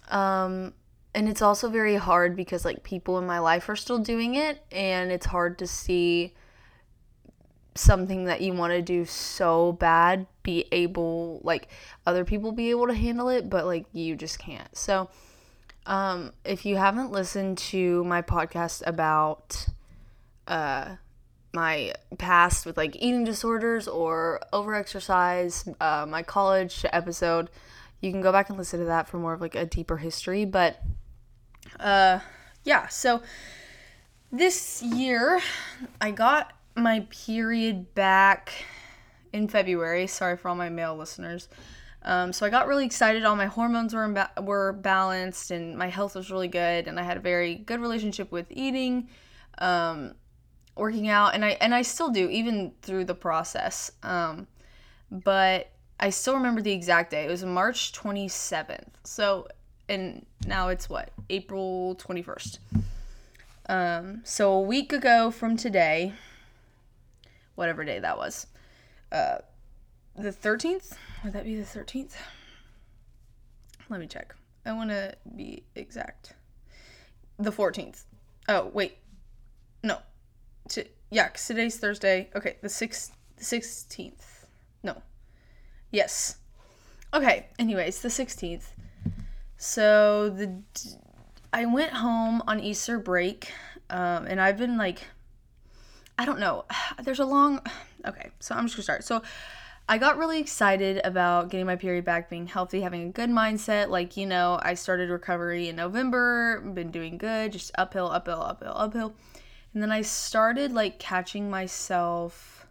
um 0.10 0.74
and 1.16 1.30
it's 1.30 1.42
also 1.42 1.70
very 1.70 1.96
hard 1.96 2.36
because 2.36 2.66
like 2.66 2.84
people 2.84 3.18
in 3.18 3.26
my 3.26 3.40
life 3.40 3.70
are 3.70 3.76
still 3.76 4.00
doing 4.00 4.36
it 4.36 4.64
and 4.72 5.12
it's 5.12 5.26
hard 5.26 5.58
to 5.60 5.68
see 5.68 6.36
something 7.80 8.26
that 8.26 8.42
you 8.42 8.54
want 8.54 8.72
to 8.72 8.82
do 8.82 9.06
so 9.06 9.74
bad 9.74 10.26
be 10.44 10.66
able 10.72 11.42
like 11.44 11.68
other 12.06 12.26
people 12.26 12.52
be 12.52 12.70
able 12.70 12.88
to 12.88 12.94
handle 12.94 13.30
it 13.30 13.50
but 13.50 13.66
like 13.66 13.86
you 13.94 14.16
just 14.16 14.40
can't. 14.40 14.76
So 14.76 15.10
um 15.86 16.34
if 16.44 16.66
you 16.66 16.76
haven't 16.76 17.12
listened 17.12 17.58
to 17.58 18.04
my 18.04 18.22
podcast 18.22 18.84
about 18.86 19.68
uh 20.48 20.96
my 21.54 21.94
past 22.18 22.66
with 22.66 22.78
like 22.78 22.96
eating 22.98 23.24
disorders 23.24 23.88
or 23.88 24.42
overexercise 24.54 25.74
uh, 25.82 26.06
my 26.06 26.22
college 26.22 26.86
episode 26.92 27.50
you 28.02 28.12
can 28.12 28.22
go 28.22 28.32
back 28.32 28.50
and 28.50 28.58
listen 28.58 28.80
to 28.80 28.86
that 28.86 29.08
for 29.08 29.18
more 29.18 29.34
of 29.34 29.42
like 29.42 29.56
a 29.56 29.66
deeper 29.66 29.98
history. 29.98 30.46
But 30.46 30.82
uh 31.80 32.20
yeah 32.64 32.88
so 32.88 33.22
this 34.32 34.82
year 34.84 35.40
i 36.02 36.12
got 36.12 36.54
my 36.78 37.06
period 37.10 37.94
back 37.96 38.52
in 39.34 39.48
February. 39.48 40.08
Sorry 40.08 40.38
for 40.38 40.50
all 40.50 40.56
my 40.56 40.70
male 40.70 40.96
listeners. 40.96 41.50
Um, 42.04 42.32
so 42.32 42.46
I 42.46 42.50
got 42.50 42.68
really 42.68 42.86
excited. 42.86 43.26
All 43.26 43.36
my 43.36 43.48
hormones 43.48 43.94
were 43.94 44.28
were 44.42 44.74
balanced, 44.74 45.52
and 45.52 45.78
my 45.78 45.88
health 45.88 46.16
was 46.16 46.32
really 46.32 46.48
good. 46.48 46.88
And 46.88 47.00
I 47.00 47.04
had 47.04 47.18
a 47.18 47.20
very 47.20 47.56
good 47.56 47.82
relationship 47.82 48.32
with 48.32 48.46
eating, 48.50 49.10
um, 49.58 50.14
working 50.76 51.10
out, 51.10 51.36
and 51.36 51.44
I 51.44 51.58
and 51.60 51.76
I 51.76 51.82
still 51.82 52.10
do 52.10 52.30
even 52.30 52.72
through 52.82 53.06
the 53.06 53.16
process. 53.16 53.92
Um, 54.04 54.48
but 55.12 55.72
I 56.00 56.12
still 56.12 56.36
remember 56.36 56.62
the 56.62 56.72
exact 56.72 57.12
day. 57.12 57.26
It 57.26 57.30
was 57.30 57.44
March 57.44 57.92
27th. 57.92 58.90
So 59.04 59.48
and 59.90 60.26
now 60.46 60.70
it's 60.70 60.90
what 60.90 61.12
April 61.30 61.96
21st. 61.96 62.60
Um, 63.70 64.22
so 64.24 64.54
a 64.54 64.62
week 64.62 64.94
ago 64.94 65.32
from 65.32 65.58
today, 65.58 66.14
whatever 67.58 67.84
day 67.84 68.00
that 68.00 68.18
was. 68.18 68.48
Uh, 69.12 69.40
the 70.16 70.32
13th? 70.32 70.94
Would 71.24 71.34
that 71.34 71.44
be 71.44 71.56
the 71.56 71.64
13th? 71.64 72.14
Let 73.90 74.00
me 74.00 74.08
check. 74.08 74.36
I 74.66 74.74
want 74.74 74.92
to 74.92 75.16
be 75.36 75.64
exact. 75.76 76.34
The 77.40 77.52
14th. 77.52 78.04
Oh, 78.48 78.70
wait. 78.74 78.98
No. 79.84 80.00
T- 80.70 80.86
yeah, 81.10 81.30
cause 81.30 81.48
today's 81.48 81.78
Thursday. 81.78 82.30
Okay, 82.36 82.58
the 82.62 82.68
6th, 82.68 83.12
16th. 83.40 84.46
No. 84.84 85.02
Yes. 85.92 86.38
Okay, 87.14 87.48
anyways, 87.58 88.02
the 88.02 88.10
16th. 88.10 88.66
So 89.58 90.30
the 90.30 90.62
I 91.52 91.66
went 91.66 91.94
home 91.94 92.44
on 92.46 92.60
Easter 92.60 93.00
break 93.00 93.52
um, 93.90 94.28
and 94.28 94.40
I've 94.40 94.58
been 94.58 94.78
like 94.78 95.08
I 96.18 96.26
don't 96.26 96.40
know. 96.40 96.66
There's 97.04 97.20
a 97.20 97.26
long. 97.26 97.62
Okay, 98.06 98.30
so 98.40 98.56
I'm 98.56 98.68
just 98.68 98.78
gonna 98.78 98.84
start. 98.84 99.04
So 99.04 99.22
I 99.90 99.98
got 99.98 100.18
really 100.18 100.40
excited 100.40 101.02
about 101.04 101.50
getting 101.50 101.66
my 101.66 101.76
period 101.76 102.06
back, 102.06 102.30
being 102.30 102.48
healthy, 102.48 102.80
having 102.80 103.10
a 103.10 103.12
good 103.12 103.30
mindset. 103.30 103.90
Like, 103.90 104.16
you 104.16 104.26
know, 104.26 104.60
I 104.62 104.76
started 104.76 105.10
recovery 105.10 105.68
in 105.68 105.76
November, 105.76 106.62
been 106.62 106.90
doing 106.90 107.18
good, 107.18 107.52
just 107.52 107.72
uphill, 107.78 108.08
uphill, 108.10 108.42
uphill, 108.42 108.72
uphill. 108.76 109.16
And 109.74 109.84
then 109.84 109.92
I 109.92 110.04
started 110.04 110.72
like 110.72 111.00
catching 111.00 111.50
myself 111.50 112.66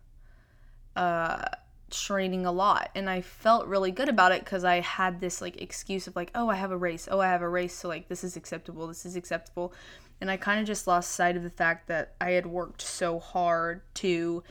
uh 0.94 1.44
training 1.90 2.44
a 2.44 2.52
lot 2.52 2.90
and 2.94 3.08
I 3.08 3.20
felt 3.20 3.66
really 3.68 3.92
good 3.92 4.08
about 4.08 4.32
it 4.32 4.44
cuz 4.44 4.64
I 4.64 4.80
had 4.80 5.20
this 5.20 5.40
like 5.40 5.60
excuse 5.62 6.06
of 6.06 6.16
like, 6.16 6.30
"Oh, 6.34 6.48
I 6.48 6.56
have 6.56 6.72
a 6.72 6.76
race. 6.76 7.08
Oh, 7.10 7.20
I 7.20 7.28
have 7.28 7.42
a 7.42 7.48
race, 7.48 7.74
so 7.74 7.88
like 7.88 8.08
this 8.08 8.24
is 8.24 8.36
acceptable. 8.36 8.86
This 8.86 9.06
is 9.06 9.16
acceptable." 9.16 9.72
And 10.20 10.30
I 10.30 10.36
kind 10.36 10.60
of 10.60 10.66
just 10.66 10.86
lost 10.86 11.12
sight 11.12 11.36
of 11.36 11.42
the 11.42 11.50
fact 11.50 11.88
that 11.88 12.14
I 12.20 12.30
had 12.32 12.46
worked 12.46 12.82
so 12.82 13.18
hard 13.18 13.82
to 13.96 14.42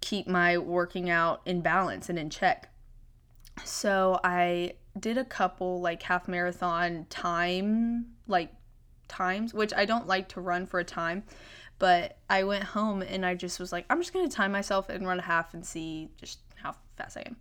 keep 0.00 0.28
my 0.28 0.58
working 0.58 1.10
out 1.10 1.40
in 1.46 1.62
balance 1.62 2.08
and 2.08 2.18
in 2.18 2.30
check. 2.30 2.70
So 3.64 4.20
I 4.22 4.74
did 4.98 5.18
a 5.18 5.24
couple 5.24 5.80
like 5.80 6.02
half 6.02 6.28
marathon 6.28 7.06
time, 7.10 8.14
like 8.26 8.52
times, 9.08 9.54
which 9.54 9.72
I 9.74 9.84
don't 9.84 10.06
like 10.06 10.28
to 10.30 10.40
run 10.40 10.66
for 10.66 10.78
a 10.80 10.84
time, 10.84 11.24
but 11.78 12.18
I 12.30 12.44
went 12.44 12.64
home 12.64 13.02
and 13.02 13.24
I 13.24 13.34
just 13.34 13.60
was 13.60 13.72
like, 13.72 13.84
I'm 13.90 14.00
just 14.00 14.12
gonna 14.12 14.28
time 14.28 14.52
myself 14.52 14.88
and 14.88 15.06
run 15.06 15.18
a 15.18 15.22
half 15.22 15.54
and 15.54 15.64
see 15.64 16.10
just 16.16 16.38
how 16.54 16.74
fast 16.96 17.16
I 17.16 17.24
am. 17.26 17.36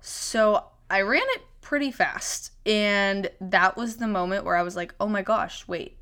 So 0.00 0.64
I 0.90 1.02
ran 1.02 1.22
it 1.22 1.42
pretty 1.60 1.90
fast, 1.90 2.52
and 2.66 3.30
that 3.40 3.76
was 3.76 3.96
the 3.96 4.08
moment 4.08 4.44
where 4.44 4.56
I 4.56 4.62
was 4.62 4.76
like, 4.76 4.94
oh 5.00 5.08
my 5.08 5.22
gosh, 5.22 5.66
wait, 5.66 5.96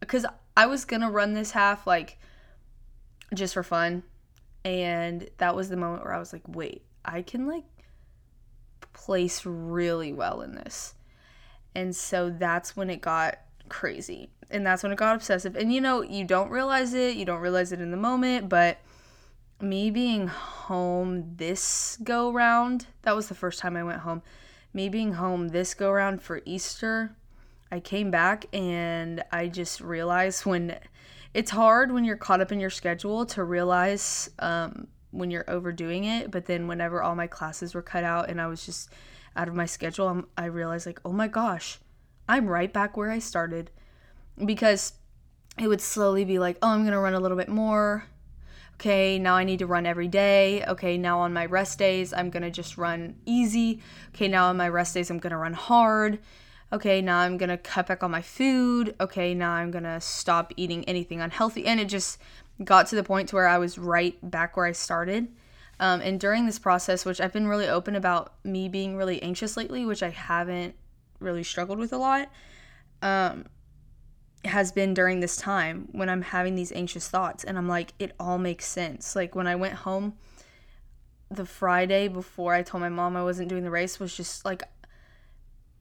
because 0.00 0.26
I 0.56 0.66
was 0.66 0.84
gonna 0.84 1.10
run 1.10 1.34
this 1.34 1.52
half 1.52 1.86
like 1.86 2.18
just 3.34 3.54
for 3.54 3.62
fun, 3.62 4.02
and 4.64 5.28
that 5.38 5.56
was 5.56 5.68
the 5.68 5.76
moment 5.76 6.04
where 6.04 6.12
I 6.14 6.18
was 6.18 6.32
like, 6.32 6.42
wait, 6.48 6.84
I 7.04 7.22
can 7.22 7.46
like 7.46 7.64
place 8.92 9.44
really 9.44 10.12
well 10.12 10.40
in 10.40 10.54
this. 10.54 10.94
And 11.74 11.94
so 11.94 12.30
that's 12.30 12.76
when 12.76 12.90
it 12.90 13.00
got 13.00 13.38
crazy. 13.68 14.30
And 14.50 14.66
that's 14.66 14.82
when 14.82 14.92
it 14.92 14.96
got 14.96 15.16
obsessive. 15.16 15.56
And 15.56 15.72
you 15.72 15.80
know, 15.80 16.02
you 16.02 16.24
don't 16.24 16.50
realize 16.50 16.94
it, 16.94 17.16
you 17.16 17.24
don't 17.24 17.40
realize 17.40 17.72
it 17.72 17.80
in 17.80 17.90
the 17.90 17.96
moment, 17.96 18.48
but 18.48 18.78
me 19.60 19.90
being 19.90 20.26
home 20.26 21.34
this 21.36 21.98
go 22.02 22.30
round, 22.30 22.86
that 23.02 23.16
was 23.16 23.28
the 23.28 23.34
first 23.34 23.60
time 23.60 23.76
I 23.76 23.84
went 23.84 24.00
home. 24.00 24.22
Me 24.72 24.88
being 24.88 25.14
home 25.14 25.48
this 25.48 25.74
go 25.74 25.90
round 25.90 26.22
for 26.22 26.42
Easter 26.44 27.16
I 27.74 27.80
came 27.80 28.12
back 28.12 28.46
and 28.52 29.24
I 29.32 29.48
just 29.48 29.80
realized 29.80 30.46
when 30.46 30.78
it's 31.34 31.50
hard 31.50 31.90
when 31.90 32.04
you're 32.04 32.16
caught 32.16 32.40
up 32.40 32.52
in 32.52 32.60
your 32.60 32.70
schedule 32.70 33.26
to 33.26 33.42
realize 33.42 34.30
um, 34.38 34.86
when 35.10 35.32
you're 35.32 35.48
overdoing 35.48 36.04
it. 36.04 36.30
But 36.30 36.46
then 36.46 36.68
whenever 36.68 37.02
all 37.02 37.16
my 37.16 37.26
classes 37.26 37.74
were 37.74 37.82
cut 37.82 38.04
out 38.04 38.30
and 38.30 38.40
I 38.40 38.46
was 38.46 38.64
just 38.64 38.90
out 39.34 39.48
of 39.48 39.56
my 39.56 39.66
schedule, 39.66 40.06
I'm, 40.06 40.28
I 40.38 40.44
realized 40.44 40.86
like, 40.86 41.00
oh 41.04 41.12
my 41.12 41.26
gosh, 41.26 41.80
I'm 42.28 42.46
right 42.46 42.72
back 42.72 42.96
where 42.96 43.10
I 43.10 43.18
started 43.18 43.72
because 44.42 44.94
it 45.58 45.68
would 45.68 45.80
slowly 45.80 46.24
be 46.24 46.38
like, 46.38 46.58
oh, 46.62 46.70
I'm 46.70 46.84
gonna 46.84 47.00
run 47.00 47.14
a 47.14 47.20
little 47.20 47.36
bit 47.36 47.48
more. 47.48 48.04
Okay, 48.74 49.18
now 49.18 49.36
I 49.36 49.44
need 49.44 49.60
to 49.60 49.66
run 49.66 49.86
every 49.86 50.08
day. 50.08 50.64
Okay, 50.64 50.98
now 50.98 51.20
on 51.20 51.32
my 51.32 51.46
rest 51.46 51.78
days, 51.78 52.12
I'm 52.12 52.30
gonna 52.30 52.50
just 52.50 52.76
run 52.76 53.16
easy. 53.24 53.80
Okay, 54.14 54.28
now 54.28 54.46
on 54.46 54.56
my 54.56 54.68
rest 54.68 54.94
days, 54.94 55.10
I'm 55.10 55.18
gonna 55.18 55.38
run 55.38 55.52
hard 55.52 56.18
okay, 56.74 57.00
now 57.00 57.18
I'm 57.20 57.38
gonna 57.38 57.56
cut 57.56 57.86
back 57.86 58.02
on 58.02 58.10
my 58.10 58.20
food. 58.20 58.96
Okay, 59.00 59.32
now 59.32 59.52
I'm 59.52 59.70
gonna 59.70 60.00
stop 60.00 60.52
eating 60.56 60.84
anything 60.86 61.20
unhealthy. 61.20 61.66
And 61.66 61.78
it 61.78 61.86
just 61.86 62.18
got 62.64 62.88
to 62.88 62.96
the 62.96 63.04
point 63.04 63.28
to 63.28 63.36
where 63.36 63.46
I 63.46 63.58
was 63.58 63.78
right 63.78 64.18
back 64.28 64.56
where 64.56 64.66
I 64.66 64.72
started. 64.72 65.28
Um, 65.78 66.00
and 66.00 66.18
during 66.20 66.46
this 66.46 66.58
process, 66.58 67.04
which 67.04 67.20
I've 67.20 67.32
been 67.32 67.46
really 67.46 67.68
open 67.68 67.94
about 67.94 68.34
me 68.44 68.68
being 68.68 68.96
really 68.96 69.22
anxious 69.22 69.56
lately, 69.56 69.86
which 69.86 70.02
I 70.02 70.10
haven't 70.10 70.74
really 71.20 71.44
struggled 71.44 71.78
with 71.78 71.92
a 71.92 71.96
lot, 71.96 72.28
um, 73.02 73.46
has 74.46 74.72
been 74.72 74.94
during 74.94 75.20
this 75.20 75.36
time 75.36 75.88
when 75.92 76.08
I'm 76.08 76.22
having 76.22 76.54
these 76.54 76.72
anxious 76.72 77.08
thoughts. 77.08 77.44
And 77.44 77.56
I'm 77.56 77.68
like, 77.68 77.92
it 77.98 78.12
all 78.18 78.38
makes 78.38 78.66
sense. 78.66 79.16
Like 79.16 79.34
when 79.34 79.46
I 79.46 79.56
went 79.56 79.74
home 79.74 80.14
the 81.30 81.46
Friday 81.46 82.08
before 82.08 82.54
I 82.54 82.62
told 82.62 82.80
my 82.80 82.88
mom 82.88 83.16
I 83.16 83.24
wasn't 83.24 83.48
doing 83.48 83.64
the 83.64 83.70
race 83.70 83.98
was 83.98 84.16
just 84.16 84.44
like 84.44 84.62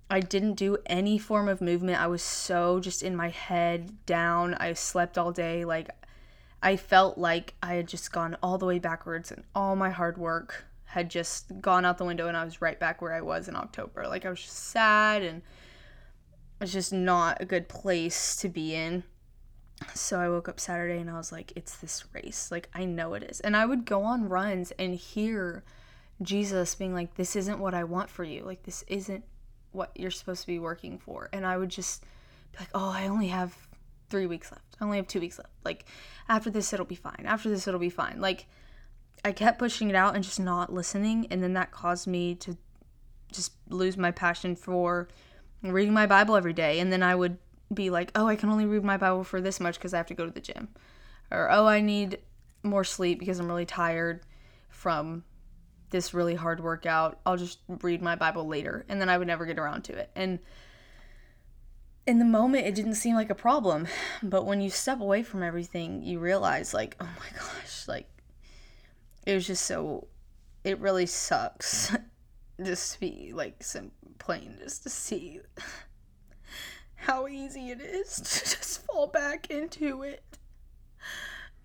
I 0.10 0.20
didn't 0.20 0.55
do 0.55 0.77
any 0.86 1.17
form 1.17 1.48
of 1.48 1.60
movement. 1.60 2.00
I 2.00 2.08
was 2.08 2.22
so 2.22 2.79
just 2.79 3.01
in 3.01 3.15
my 3.15 3.29
head 3.29 4.05
down. 4.05 4.53
I 4.55 4.74
slept 4.74 5.17
all 5.17 5.32
day. 5.32 5.65
Like, 5.65 5.89
I 6.62 6.75
felt 6.75 7.17
like 7.17 7.55
I 7.63 7.74
had 7.74 7.88
just 7.88 8.12
gone 8.12 8.38
all 8.43 8.60
the 8.60 8.65
way 8.65 8.77
backwards 8.77 9.32
and 9.32 9.43
all 9.55 9.75
my 9.75 9.89
hard 9.89 10.20
work 10.20 10.65
had 10.86 11.10
just 11.10 11.60
gone 11.62 11.84
out 11.84 11.98
the 11.98 12.05
window 12.05 12.27
and 12.27 12.38
I 12.38 12.46
was 12.46 12.62
right 12.62 12.79
back 12.79 13.01
where 13.01 13.13
I 13.13 13.22
was 13.22 13.48
in 13.48 13.55
October. 13.55 14.08
Like, 14.08 14.24
I 14.24 14.29
was 14.29 14.41
just 14.41 14.55
sad 14.55 15.24
and 15.24 15.41
it 16.63 16.67
was 16.67 16.72
just 16.72 16.93
not 16.93 17.41
a 17.41 17.46
good 17.46 17.67
place 17.67 18.38
to 18.38 18.48
be 18.48 18.74
in. 18.74 19.03
So 19.93 20.17
I 20.17 20.29
woke 20.29 20.48
up 20.48 20.62
Saturday 20.62 20.98
and 20.98 21.10
I 21.10 21.17
was 21.17 21.29
like, 21.29 21.51
it's 21.58 21.75
this 21.75 22.05
race. 22.13 22.51
Like, 22.51 22.70
I 22.74 22.86
know 22.86 23.15
it 23.15 23.24
is. 23.24 23.41
And 23.41 23.58
I 23.58 23.65
would 23.65 23.84
go 23.84 24.03
on 24.03 24.29
runs 24.29 24.72
and 24.79 24.96
hear 24.96 25.65
Jesus 26.22 26.74
being 26.74 26.93
like, 26.93 27.15
this 27.15 27.36
isn't 27.36 27.60
what 27.60 27.74
I 27.74 27.84
want 27.84 28.10
for 28.10 28.24
you. 28.24 28.43
Like, 28.46 28.63
this 28.63 28.86
isn't 28.88 29.25
what 29.74 29.91
you're 29.96 30.10
supposed 30.10 30.39
to 30.39 30.48
be 30.48 30.58
working 30.58 30.98
for. 30.98 31.27
And 31.34 31.46
I 31.46 31.58
would 31.58 31.67
just 31.67 32.03
be 32.53 32.60
like, 32.60 32.70
oh, 32.74 32.91
I 32.91 33.10
only 33.10 33.27
have 33.27 33.53
three 34.10 34.25
weeks 34.25 34.50
left. 34.50 34.77
I 34.79 34.86
only 34.86 34.96
have 34.96 35.08
two 35.08 35.20
weeks 35.20 35.38
left. 35.38 35.51
Like, 35.65 35.84
after 36.29 36.50
this, 36.50 36.72
it'll 36.72 36.86
be 36.86 36.96
fine. 36.96 37.25
After 37.25 37.50
this, 37.50 37.67
it'll 37.67 37.77
be 37.77 37.89
fine. 37.89 38.22
Like, 38.22 38.46
I 39.25 39.34
kept 39.34 39.60
pushing 39.60 39.89
it 39.89 39.98
out 39.98 40.15
and 40.15 40.24
just 40.24 40.39
not 40.39 40.72
listening. 40.72 41.27
And 41.29 41.43
then 41.43 41.55
that 41.55 41.72
caused 41.72 42.08
me 42.08 42.36
to 42.36 42.55
just 43.34 43.51
lose 43.67 43.98
my 43.98 44.12
passion 44.12 44.55
for 44.55 45.10
reading 45.72 45.93
my 45.93 46.05
Bible 46.05 46.36
every 46.36 46.53
day. 46.53 46.79
And 46.79 46.91
then 46.91 47.03
I 47.03 47.15
would 47.15 47.38
be 47.74 47.89
like, 47.89 48.12
oh, 48.15 48.27
I 48.27 48.36
can 48.36 48.50
only 48.50 48.65
read 48.65 48.84
my 48.84 48.98
Bible 48.98 49.24
for 49.24 49.41
this 49.41 49.60
much 49.60 49.75
because 49.75 49.93
I 49.93 49.98
have 49.98 50.08
to 50.08 50.13
go 50.13 50.25
to 50.25 50.32
the 50.32 50.41
gym. 50.41 50.70
Or, 51.32 51.50
oh, 51.51 51.65
I 51.65 51.82
need 51.82 52.20
more 52.62 52.84
sleep 52.84 53.20
because 53.20 53.39
I'm 53.39 53.48
really 53.48 53.65
tired 53.65 54.22
from 54.70 55.24
this 55.89 56.13
really 56.13 56.36
hard 56.36 56.60
workout. 56.60 57.20
I'll 57.25 57.38
just 57.38 57.60
read 57.67 58.01
my 58.01 58.15
Bible 58.15 58.48
later. 58.48 58.86
And 58.89 59.00
then 59.00 59.10
I 59.10 59.17
would 59.17 59.27
never 59.27 59.46
get 59.46 59.60
around 59.60 59.84
to 59.86 59.93
it. 59.93 60.10
And 60.15 60.39
in 62.05 62.20
the 62.20 62.25
moment, 62.25 62.67
it 62.67 62.75
didn't 62.75 62.96
seem 62.96 63.15
like 63.15 63.29
a 63.29 63.36
problem. 63.36 63.88
But 64.22 64.46
when 64.46 64.62
you 64.62 64.70
step 64.70 65.00
away 65.00 65.24
from 65.24 65.43
everything, 65.43 66.03
you 66.03 66.20
realize, 66.20 66.74
like, 66.74 66.98
oh 67.00 67.05
my 67.05 67.39
gosh, 67.39 67.88
like, 67.88 68.08
it 69.25 69.34
was 69.34 69.48
just 69.48 69.65
so, 69.65 70.08
it 70.63 70.79
really 70.79 71.05
sucks 71.05 71.96
just 72.62 73.00
be 73.00 73.31
like, 73.33 73.63
some 73.63 73.91
plain, 74.19 74.57
just 74.62 74.83
to 74.83 74.89
see 74.89 75.39
how 76.95 77.27
easy 77.27 77.72
it 77.72 77.81
is 77.81 78.15
to 78.17 78.24
just 78.24 78.86
fall 78.86 79.07
back 79.07 79.50
into 79.50 80.03
it. 80.03 80.24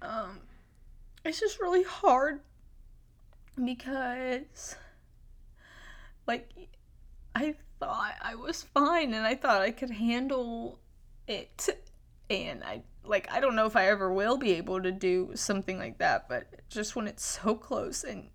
Um, 0.01 0.41
it's 1.25 1.41
just 1.41 1.61
really 1.61 1.83
hard 1.83 2.41
because, 3.63 4.77
like, 6.27 6.51
I 7.35 7.55
thought 7.81 8.15
I 8.21 8.35
was 8.35 8.63
fine 8.63 9.15
and 9.15 9.27
I 9.27 9.35
thought 9.35 9.63
I 9.63 9.71
could 9.71 9.91
handle 9.91 10.79
it. 11.27 11.69
And 12.31 12.63
I, 12.63 12.83
like, 13.05 13.31
I 13.31 13.41
don't 13.41 13.57
know 13.57 13.67
if 13.67 13.77
I 13.77 13.89
ever 13.89 14.13
will 14.13 14.37
be 14.37 14.53
able 14.53 14.83
to 14.83 14.93
do 14.93 15.33
something 15.35 15.79
like 15.79 15.99
that, 15.99 16.29
but 16.29 16.47
just 16.69 16.95
when 16.95 17.09
it's 17.09 17.25
so 17.25 17.55
close 17.55 18.05
and 18.05 18.29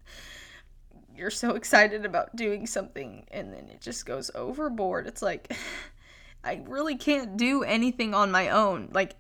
you're 1.16 1.32
so 1.32 1.52
excited 1.52 2.06
about 2.06 2.36
doing 2.36 2.68
something 2.68 3.26
and 3.32 3.54
then 3.54 3.70
it 3.70 3.82
just 3.82 4.06
goes 4.06 4.32
overboard, 4.36 5.08
it's 5.08 5.22
like, 5.22 5.54
I 6.44 6.62
really 6.68 6.98
can't 6.98 7.38
do 7.38 7.64
anything 7.64 8.14
on 8.14 8.30
my 8.30 8.50
own. 8.50 8.90
Like, 8.92 9.16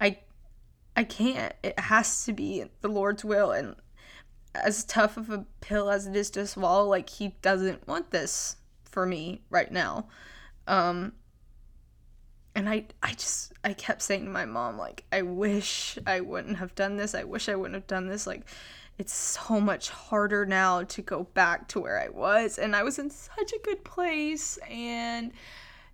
I 0.00 0.18
I 0.96 1.04
can't. 1.04 1.54
It 1.62 1.78
has 1.78 2.24
to 2.24 2.32
be 2.32 2.64
the 2.80 2.88
Lord's 2.88 3.24
will. 3.24 3.52
And 3.52 3.76
as 4.54 4.84
tough 4.84 5.16
of 5.16 5.30
a 5.30 5.44
pill 5.60 5.90
as 5.90 6.06
it 6.06 6.16
is 6.16 6.30
to 6.30 6.46
swallow, 6.46 6.88
like, 6.88 7.08
He 7.08 7.36
doesn't 7.42 7.86
want 7.86 8.10
this 8.10 8.56
for 8.84 9.06
me 9.06 9.42
right 9.50 9.70
now. 9.70 10.08
Um, 10.66 11.12
and 12.54 12.68
I, 12.68 12.86
I 13.02 13.12
just, 13.12 13.52
I 13.62 13.74
kept 13.74 14.00
saying 14.00 14.24
to 14.24 14.30
my 14.30 14.46
mom, 14.46 14.78
like, 14.78 15.04
I 15.12 15.20
wish 15.22 15.98
I 16.06 16.20
wouldn't 16.20 16.56
have 16.56 16.74
done 16.74 16.96
this. 16.96 17.14
I 17.14 17.24
wish 17.24 17.50
I 17.50 17.54
wouldn't 17.54 17.74
have 17.74 17.86
done 17.86 18.08
this. 18.08 18.26
Like, 18.26 18.46
it's 18.98 19.14
so 19.14 19.60
much 19.60 19.90
harder 19.90 20.46
now 20.46 20.82
to 20.84 21.02
go 21.02 21.24
back 21.34 21.68
to 21.68 21.80
where 21.80 22.00
I 22.00 22.08
was. 22.08 22.58
And 22.58 22.74
I 22.74 22.82
was 22.82 22.98
in 22.98 23.10
such 23.10 23.52
a 23.52 23.58
good 23.62 23.84
place. 23.84 24.58
And 24.70 25.32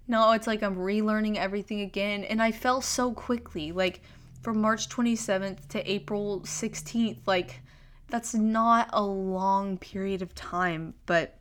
now 0.09 0.33
it's 0.33 0.47
like 0.47 0.63
I'm 0.63 0.77
relearning 0.77 1.37
everything 1.37 1.81
again. 1.81 2.25
And 2.25 2.43
I 2.43 2.53
fell 2.53 2.81
so 2.81 3.13
quickly. 3.13 3.73
Like, 3.73 4.03
from 4.43 4.61
March 4.61 4.89
27th 4.89 5.69
to 5.69 5.91
April 5.91 6.41
16th. 6.41 7.19
Like, 7.27 7.63
that's 8.09 8.35
not 8.35 8.91
a 8.93 9.03
long 9.03 9.79
period 9.79 10.21
of 10.21 10.35
time, 10.35 10.95
but 11.07 11.39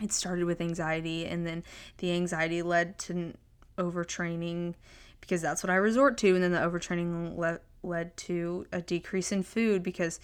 it 0.00 0.12
started 0.12 0.44
with 0.44 0.60
anxiety, 0.60 1.26
and 1.26 1.44
then 1.44 1.64
the 1.96 2.12
anxiety 2.12 2.62
led 2.62 2.98
to 2.98 3.34
overtraining 3.78 4.74
because 5.20 5.42
that's 5.42 5.62
what 5.62 5.70
I 5.70 5.76
resort 5.76 6.16
to, 6.18 6.34
and 6.34 6.42
then 6.42 6.52
the 6.52 6.58
overtraining 6.58 7.36
le- 7.36 7.60
led 7.82 8.16
to 8.18 8.66
a 8.70 8.80
decrease 8.80 9.32
in 9.32 9.42
food 9.42 9.82
because 9.82 10.20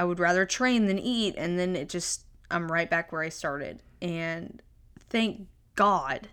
I 0.00 0.04
would 0.04 0.18
rather 0.18 0.46
train 0.46 0.86
than 0.86 0.98
eat, 0.98 1.34
and 1.36 1.58
then 1.58 1.76
it 1.76 1.90
just, 1.90 2.24
I'm 2.50 2.72
right 2.72 2.88
back 2.88 3.12
where 3.12 3.22
I 3.22 3.28
started. 3.28 3.82
And 4.00 4.62
thank 4.98 5.46
God 5.74 6.28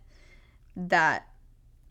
that 0.77 1.27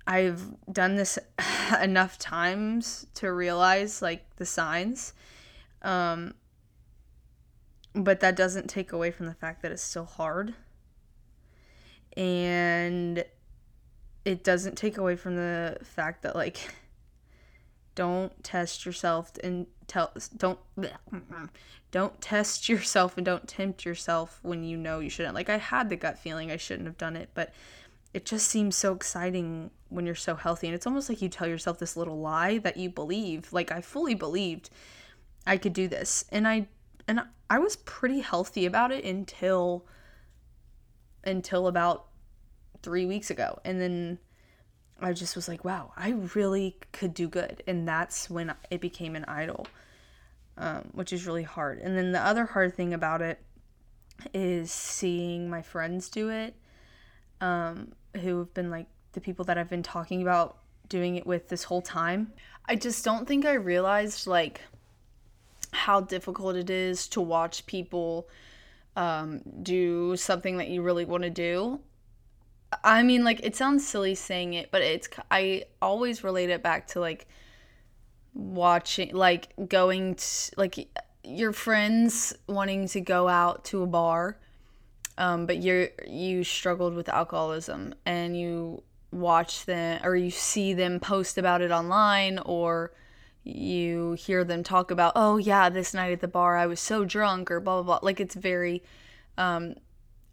I've 0.07 0.55
done 0.73 0.97
this 0.97 1.19
enough 1.83 2.19
times 2.19 3.07
to 3.17 3.31
realize 3.31 4.01
like 4.01 4.25
the 4.37 4.47
signs. 4.47 5.12
Um, 5.83 6.33
but 7.95 8.21
that 8.21 8.37
doesn't 8.37 8.69
take 8.69 8.93
away 8.93 9.11
from 9.11 9.27
the 9.27 9.35
fact 9.35 9.61
that 9.61 9.71
it's 9.71 9.83
still 9.83 10.07
hard. 10.07 10.55
And 12.17 13.23
it 14.25 14.43
doesn't 14.43 14.77
take 14.77 14.97
away 14.97 15.17
from 15.17 15.37
the 15.37 15.77
fact 15.83 16.23
that 16.23 16.35
like 16.35 16.75
don't 17.95 18.43
test 18.43 18.87
yourself 18.87 19.33
and 19.45 19.67
tell 19.87 20.12
don't 20.37 20.59
don't 21.90 22.20
test 22.20 22.68
yourself 22.68 23.16
and 23.16 23.25
don't 23.25 23.49
tempt 23.49 23.85
yourself 23.85 24.40
when 24.42 24.64
you 24.64 24.77
know 24.77 25.01
you 25.01 25.11
shouldn't. 25.11 25.35
Like 25.35 25.51
I 25.51 25.59
had 25.59 25.88
the 25.88 25.96
gut 25.96 26.18
feeling 26.18 26.51
I 26.51 26.57
shouldn't 26.57 26.87
have 26.87 26.99
done 26.99 27.16
it, 27.16 27.31
but 27.35 27.53
it 28.14 28.25
just 28.25 28.49
seems 28.49 28.77
so 28.77 28.94
exciting 28.94 29.70
when 29.88 30.07
you're 30.07 30.14
so 30.14 30.35
healthy. 30.35 30.66
And 30.68 30.75
it's 30.75 30.87
almost 30.87 31.09
like 31.09 31.22
you 31.22 31.29
tell 31.29 31.46
yourself 31.46 31.79
this 31.79 31.96
little 31.96 32.18
lie 32.18 32.59
that 32.59 32.77
you 32.77 32.90
believe 32.90 33.53
like 33.53 33.70
i 33.70 33.81
fully 33.81 34.14
believed 34.14 34.70
i 35.46 35.57
could 35.57 35.72
do 35.72 35.88
this. 35.88 36.25
And 36.31 36.46
i 36.49 36.66
and 37.09 37.20
i 37.49 37.59
was 37.59 37.77
pretty 37.77 38.20
healthy 38.20 38.66
about 38.66 38.92
it 38.92 39.05
until 39.05 39.87
until 41.25 41.66
about 41.66 42.07
three 42.83 43.05
weeks 43.05 43.31
ago. 43.31 43.59
And 43.64 43.81
then 43.81 44.18
i 45.01 45.13
just 45.13 45.37
was 45.37 45.49
like 45.49 45.65
wow 45.65 45.93
i 45.97 46.11
really 46.35 46.77
could 46.93 47.15
do 47.15 47.29
good 47.29 47.63
and 47.67 47.87
that's 47.87 48.31
when 48.31 48.53
it 48.71 48.81
became 48.81 49.17
an 49.17 49.25
idol 49.27 49.67
um, 50.59 50.89
which 50.93 51.13
is 51.13 51.27
really 51.27 51.43
hard 51.43 51.79
and 51.79 51.97
then 51.97 52.13
the 52.13 52.21
other 52.21 52.47
hard 52.47 52.75
thing 52.75 52.95
about 52.95 53.21
it 53.21 53.39
is 54.33 54.73
seeing 54.73 55.51
my 55.51 55.63
friends 55.63 56.09
do 56.09 56.31
it 56.31 56.55
um, 57.41 57.93
who 58.21 58.39
have 58.39 58.55
been 58.55 58.71
like 58.71 58.87
the 59.13 59.21
people 59.21 59.45
that 59.47 59.59
I've 59.59 59.71
been 59.71 59.83
talking 59.83 60.23
about 60.23 60.59
doing 60.89 61.17
it 61.17 61.27
with 61.27 61.49
this 61.49 61.65
whole 61.65 61.83
time. 61.83 62.33
I 62.67 62.77
just 62.77 63.05
don't 63.05 63.27
think 63.27 63.45
I 63.45 63.55
realized 63.55 64.27
like 64.27 64.61
how 65.73 66.01
difficult 66.01 66.57
it 66.57 66.71
is 66.71 67.09
to 67.09 67.21
watch 67.21 67.67
people 67.67 68.29
um, 68.97 69.43
do 69.63 70.17
something 70.17 70.57
that 70.59 70.69
you 70.69 70.83
really 70.83 71.05
want 71.05 71.23
to 71.23 71.31
do. 71.31 71.81
I 72.83 73.02
mean, 73.02 73.24
like 73.24 73.40
it 73.42 73.57
sounds 73.57 73.87
silly 73.87 74.14
saying 74.14 74.55
it, 74.55 74.70
but 74.70 74.83
it's 74.83 75.09
I 75.31 75.64
always 75.81 76.24
relate 76.24 76.50
it 76.50 76.62
back 76.62 76.88
to 76.88 77.00
like 77.00 77.26
watching, 78.35 79.14
like 79.14 79.52
going 79.68 80.16
to 80.16 80.50
like 80.57 80.88
your 81.24 81.52
friends 81.52 82.35
wanting 82.46 82.87
to 82.88 83.00
go 83.00 83.29
out 83.29 83.64
to 83.66 83.83
a 83.83 83.87
bar 83.87 84.38
um, 85.18 85.46
but 85.46 85.62
you're 85.62 85.88
you 86.07 86.44
struggled 86.44 86.94
with 86.94 87.09
alcoholism 87.09 87.94
and 88.05 88.38
you 88.38 88.83
watch 89.11 89.64
them 89.64 90.00
or 90.05 90.14
you 90.14 90.31
see 90.31 90.74
them 90.74 91.00
post 91.00 91.38
about 91.38 91.62
it 91.62 91.70
online 91.70 92.38
or 92.44 92.92
you 93.44 94.12
hear 94.12 94.44
them 94.44 94.62
talk 94.62 94.90
about 94.90 95.12
oh 95.16 95.37
yeah 95.37 95.68
this 95.68 95.94
night 95.94 96.12
at 96.12 96.20
the 96.20 96.29
bar 96.29 96.57
i 96.57 96.66
was 96.66 96.81
so 96.81 97.05
drunk 97.05 97.50
or 97.50 97.61
blah 97.61 97.81
blah 97.81 97.98
blah. 97.98 98.07
Like 98.07 98.20
it's 98.20 98.35
very 98.35 98.83
um 99.38 99.74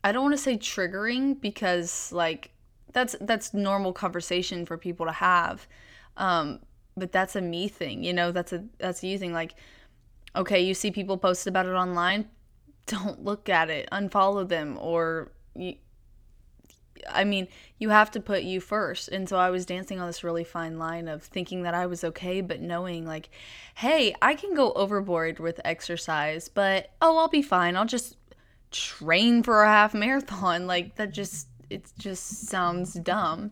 i 0.04 0.12
don't 0.12 0.24
want 0.24 0.34
to 0.34 0.42
say 0.42 0.58
triggering 0.58 1.40
because 1.40 2.12
like 2.12 2.52
that's 2.92 3.16
that's 3.22 3.54
normal 3.54 3.94
conversation 3.94 4.66
for 4.66 4.78
people 4.78 5.06
to 5.06 5.12
have 5.12 5.68
um 6.18 6.60
but 6.96 7.12
that's 7.12 7.36
a 7.36 7.42
me 7.42 7.68
thing 7.68 8.04
you 8.04 8.14
know 8.14 8.32
that's 8.32 8.54
a 8.54 8.64
that's 8.78 9.02
a 9.04 9.08
you 9.08 9.18
thing 9.18 9.34
like 9.34 9.56
okay 10.36 10.62
you 10.62 10.74
see 10.74 10.92
people 10.92 11.18
post 11.18 11.48
about 11.48 11.66
it 11.66 11.72
online 11.72 12.28
don't 12.86 13.24
look 13.24 13.50
at 13.50 13.70
it, 13.70 13.88
unfollow 13.92 14.48
them, 14.48 14.78
or 14.80 15.32
you, 15.56 15.76
I 17.10 17.24
mean, 17.24 17.48
you 17.80 17.90
have 17.90 18.12
to 18.12 18.20
put 18.20 18.44
you 18.44 18.62
first. 18.62 19.10
And 19.10 19.28
so 19.28 19.38
I 19.38 19.50
was 19.50 19.66
dancing 19.66 20.00
on 20.00 20.08
this 20.08 20.24
really 20.24 20.44
fine 20.44 20.78
line 20.78 21.08
of 21.08 21.24
thinking 21.24 21.64
that 21.64 21.74
I 21.74 21.86
was 21.86 22.04
okay, 22.04 22.42
but 22.42 22.62
knowing, 22.62 23.06
like, 23.06 23.30
hey, 23.76 24.16
I 24.22 24.36
can 24.36 24.54
go 24.54 24.72
overboard 24.74 25.40
with 25.40 25.60
exercise, 25.66 26.48
but 26.50 26.92
oh, 27.02 27.18
I'll 27.18 27.28
be 27.28 27.42
fine. 27.42 27.76
I'll 27.76 27.86
just 27.86 28.16
train 28.74 29.44
for 29.44 29.64
a 29.64 29.68
half 29.68 29.94
marathon. 29.94 30.68
Like, 30.74 30.96
that 30.96 31.14
just, 31.14 31.48
it 31.70 31.92
just 31.98 32.48
sounds 32.48 32.94
dumb. 32.94 33.52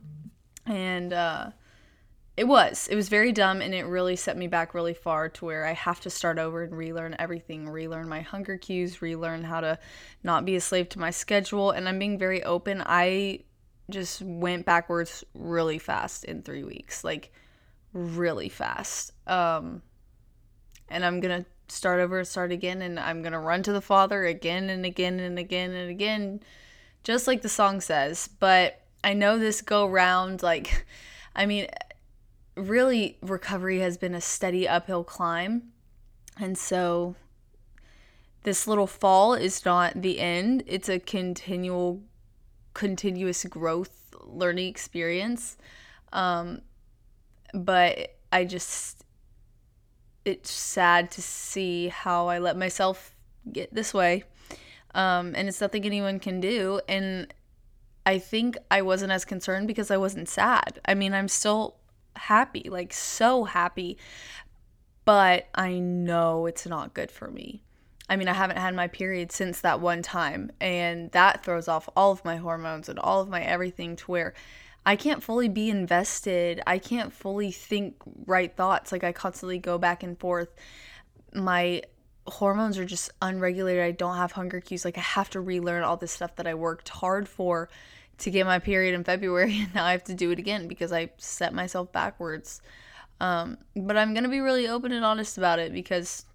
And, 0.66 1.14
uh, 1.14 1.52
it 2.38 2.48
was. 2.48 2.88
It 2.90 2.96
was 2.96 3.10
very 3.10 3.32
dumb 3.32 3.62
and 3.62 3.74
it 3.74 3.86
really 3.86 4.16
set 4.16 4.38
me 4.38 4.48
back 4.48 4.74
really 4.74 4.94
far 4.94 5.30
to 5.30 5.46
where 5.46 5.66
I 5.66 5.74
have 5.74 6.00
to 6.02 6.10
start 6.10 6.40
over 6.40 6.64
and 6.64 6.76
relearn 6.76 7.16
everything, 7.20 7.70
relearn 7.70 8.10
my 8.10 8.22
hunger 8.22 8.58
cues, 8.58 9.02
relearn 9.02 9.44
how 9.44 9.62
to 9.62 9.78
not 10.24 10.46
be 10.46 10.56
a 10.56 10.62
slave 10.62 10.90
to 10.90 11.00
my 11.00 11.12
schedule. 11.12 11.72
And 11.72 11.88
I'm 11.88 12.00
being 12.00 12.18
very 12.18 12.42
open. 12.44 12.82
I 12.86 13.42
just 13.90 14.22
went 14.22 14.66
backwards 14.66 15.24
really 15.34 15.78
fast 15.78 16.24
in 16.24 16.42
three 16.42 16.64
weeks. 16.64 17.04
Like, 17.04 17.32
really 17.94 18.50
fast. 18.50 19.12
Um, 19.28 19.82
and 20.90 21.06
I'm 21.06 21.22
to 21.22 21.46
start 21.72 22.00
over 22.00 22.24
start 22.24 22.52
again. 22.52 22.82
And 22.82 23.00
I'm 23.00 23.22
going 23.22 23.34
to 23.34 23.40
run 23.40 23.64
to 23.64 23.72
the 23.72 23.82
Father 23.82 24.26
again 24.26 24.70
and 24.70 24.86
again 24.86 25.20
and 25.20 25.40
again 25.40 25.72
and 25.72 25.90
again, 25.90 26.42
just 27.04 27.28
like 27.28 27.42
the 27.42 27.50
song 27.50 27.82
says. 27.82 28.30
But 28.40 28.82
I 29.04 29.14
know 29.14 29.38
this 29.38 29.62
go 29.62 29.88
round, 29.88 30.44
like, 30.44 30.86
I 31.36 31.46
mean, 31.46 31.68
really 32.56 33.18
recovery 33.22 33.80
has 33.80 33.98
been 33.98 34.14
a 34.14 34.22
steady 34.22 34.68
uphill 34.68 35.04
climb. 35.04 35.72
And 36.38 36.58
so 36.58 37.16
this 38.44 38.68
little 38.68 38.88
fall 38.88 39.34
is 39.34 39.66
not 39.66 40.02
the 40.02 40.20
end. 40.20 40.64
It's 40.68 40.90
a 40.90 41.00
continual 41.00 42.02
continuous 42.74 43.44
growth 43.46 44.16
learning 44.24 44.68
experience. 44.68 45.58
Um, 46.14 46.62
but 47.54 48.16
I 48.32 48.46
just 48.46 49.04
it's 50.26 50.52
sad 50.52 51.12
to 51.12 51.22
see 51.22 51.88
how 51.88 52.28
I 52.28 52.40
let 52.40 52.58
myself 52.58 53.16
get 53.52 53.74
this 53.74 53.94
way. 53.94 54.24
Um, 54.94 55.34
and 55.36 55.48
it's 55.48 55.62
nothing 55.62 55.86
anyone 55.86 56.20
can 56.20 56.40
do. 56.40 56.82
And 56.88 57.34
I 58.06 58.20
think 58.20 58.58
I 58.70 58.82
wasn't 58.82 59.12
as 59.12 59.26
concerned 59.26 59.68
because 59.68 59.92
I 59.92 59.98
wasn't 59.98 60.30
sad. 60.30 60.80
I 60.86 60.94
mean, 60.94 61.14
I'm 61.14 61.28
still 61.28 61.78
happy, 62.16 62.68
like 62.70 62.94
so 62.94 63.46
happy, 63.46 63.98
but 65.06 65.48
I 65.56 65.80
know 65.80 66.46
it's 66.46 66.68
not 66.68 66.94
good 66.94 67.12
for 67.12 67.30
me. 67.30 67.64
I 68.10 68.18
mean, 68.18 68.28
I 68.28 68.34
haven't 68.34 68.58
had 68.58 68.76
my 68.76 68.88
period 68.88 69.32
since 69.32 69.62
that 69.62 69.80
one 69.80 70.02
time, 70.02 70.52
and 70.60 71.10
that 71.12 71.46
throws 71.46 71.70
off 71.70 71.88
all 71.96 72.12
of 72.12 72.26
my 72.26 72.36
hormones 72.36 72.90
and 72.90 73.00
all 73.00 73.22
of 73.22 73.30
my 73.30 73.42
everything 73.42 73.96
to 73.96 74.12
where 74.12 74.34
I 74.86 74.96
can't 74.96 75.22
fully 75.22 75.48
be 75.48 75.70
invested. 75.70 76.62
I 76.66 76.80
can't 76.80 77.14
fully 77.14 77.52
think 77.52 77.96
right 78.26 78.56
thoughts. 78.56 78.92
Like, 78.92 79.04
I 79.04 79.12
constantly 79.12 79.60
go 79.60 79.78
back 79.78 80.04
and 80.04 80.20
forth. 80.20 80.50
My 81.34 81.84
hormones 82.28 82.78
are 82.78 82.86
just 82.86 83.12
unregulated. 83.22 83.84
I 83.84 83.92
don't 83.92 84.18
have 84.18 84.32
hunger 84.32 84.60
cues. 84.60 84.84
Like, 84.84 84.98
I 84.98 85.02
have 85.02 85.30
to 85.32 85.42
relearn 85.42 85.84
all 85.84 85.98
this 85.98 86.12
stuff 86.12 86.36
that 86.38 86.48
I 86.48 86.56
worked 86.56 86.90
hard 86.90 87.30
for 87.30 87.70
to 88.20 88.32
get 88.32 88.46
my 88.46 88.60
period 88.60 88.96
in 88.96 89.04
February, 89.04 89.60
and 89.62 89.76
now 89.76 89.86
I 89.86 89.92
have 89.92 90.04
to 90.06 90.14
do 90.14 90.32
it 90.32 90.40
again 90.40 90.68
because 90.68 90.92
I 90.92 91.12
set 91.18 91.54
myself 91.54 91.92
backwards. 91.92 92.62
Um, 93.20 93.58
but 93.76 93.98
I'm 93.98 94.14
gonna 94.16 94.30
be 94.30 94.40
really 94.40 94.68
open 94.68 94.92
and 94.92 95.06
honest 95.06 95.38
about 95.38 95.60
it 95.60 95.74
because 95.74 96.26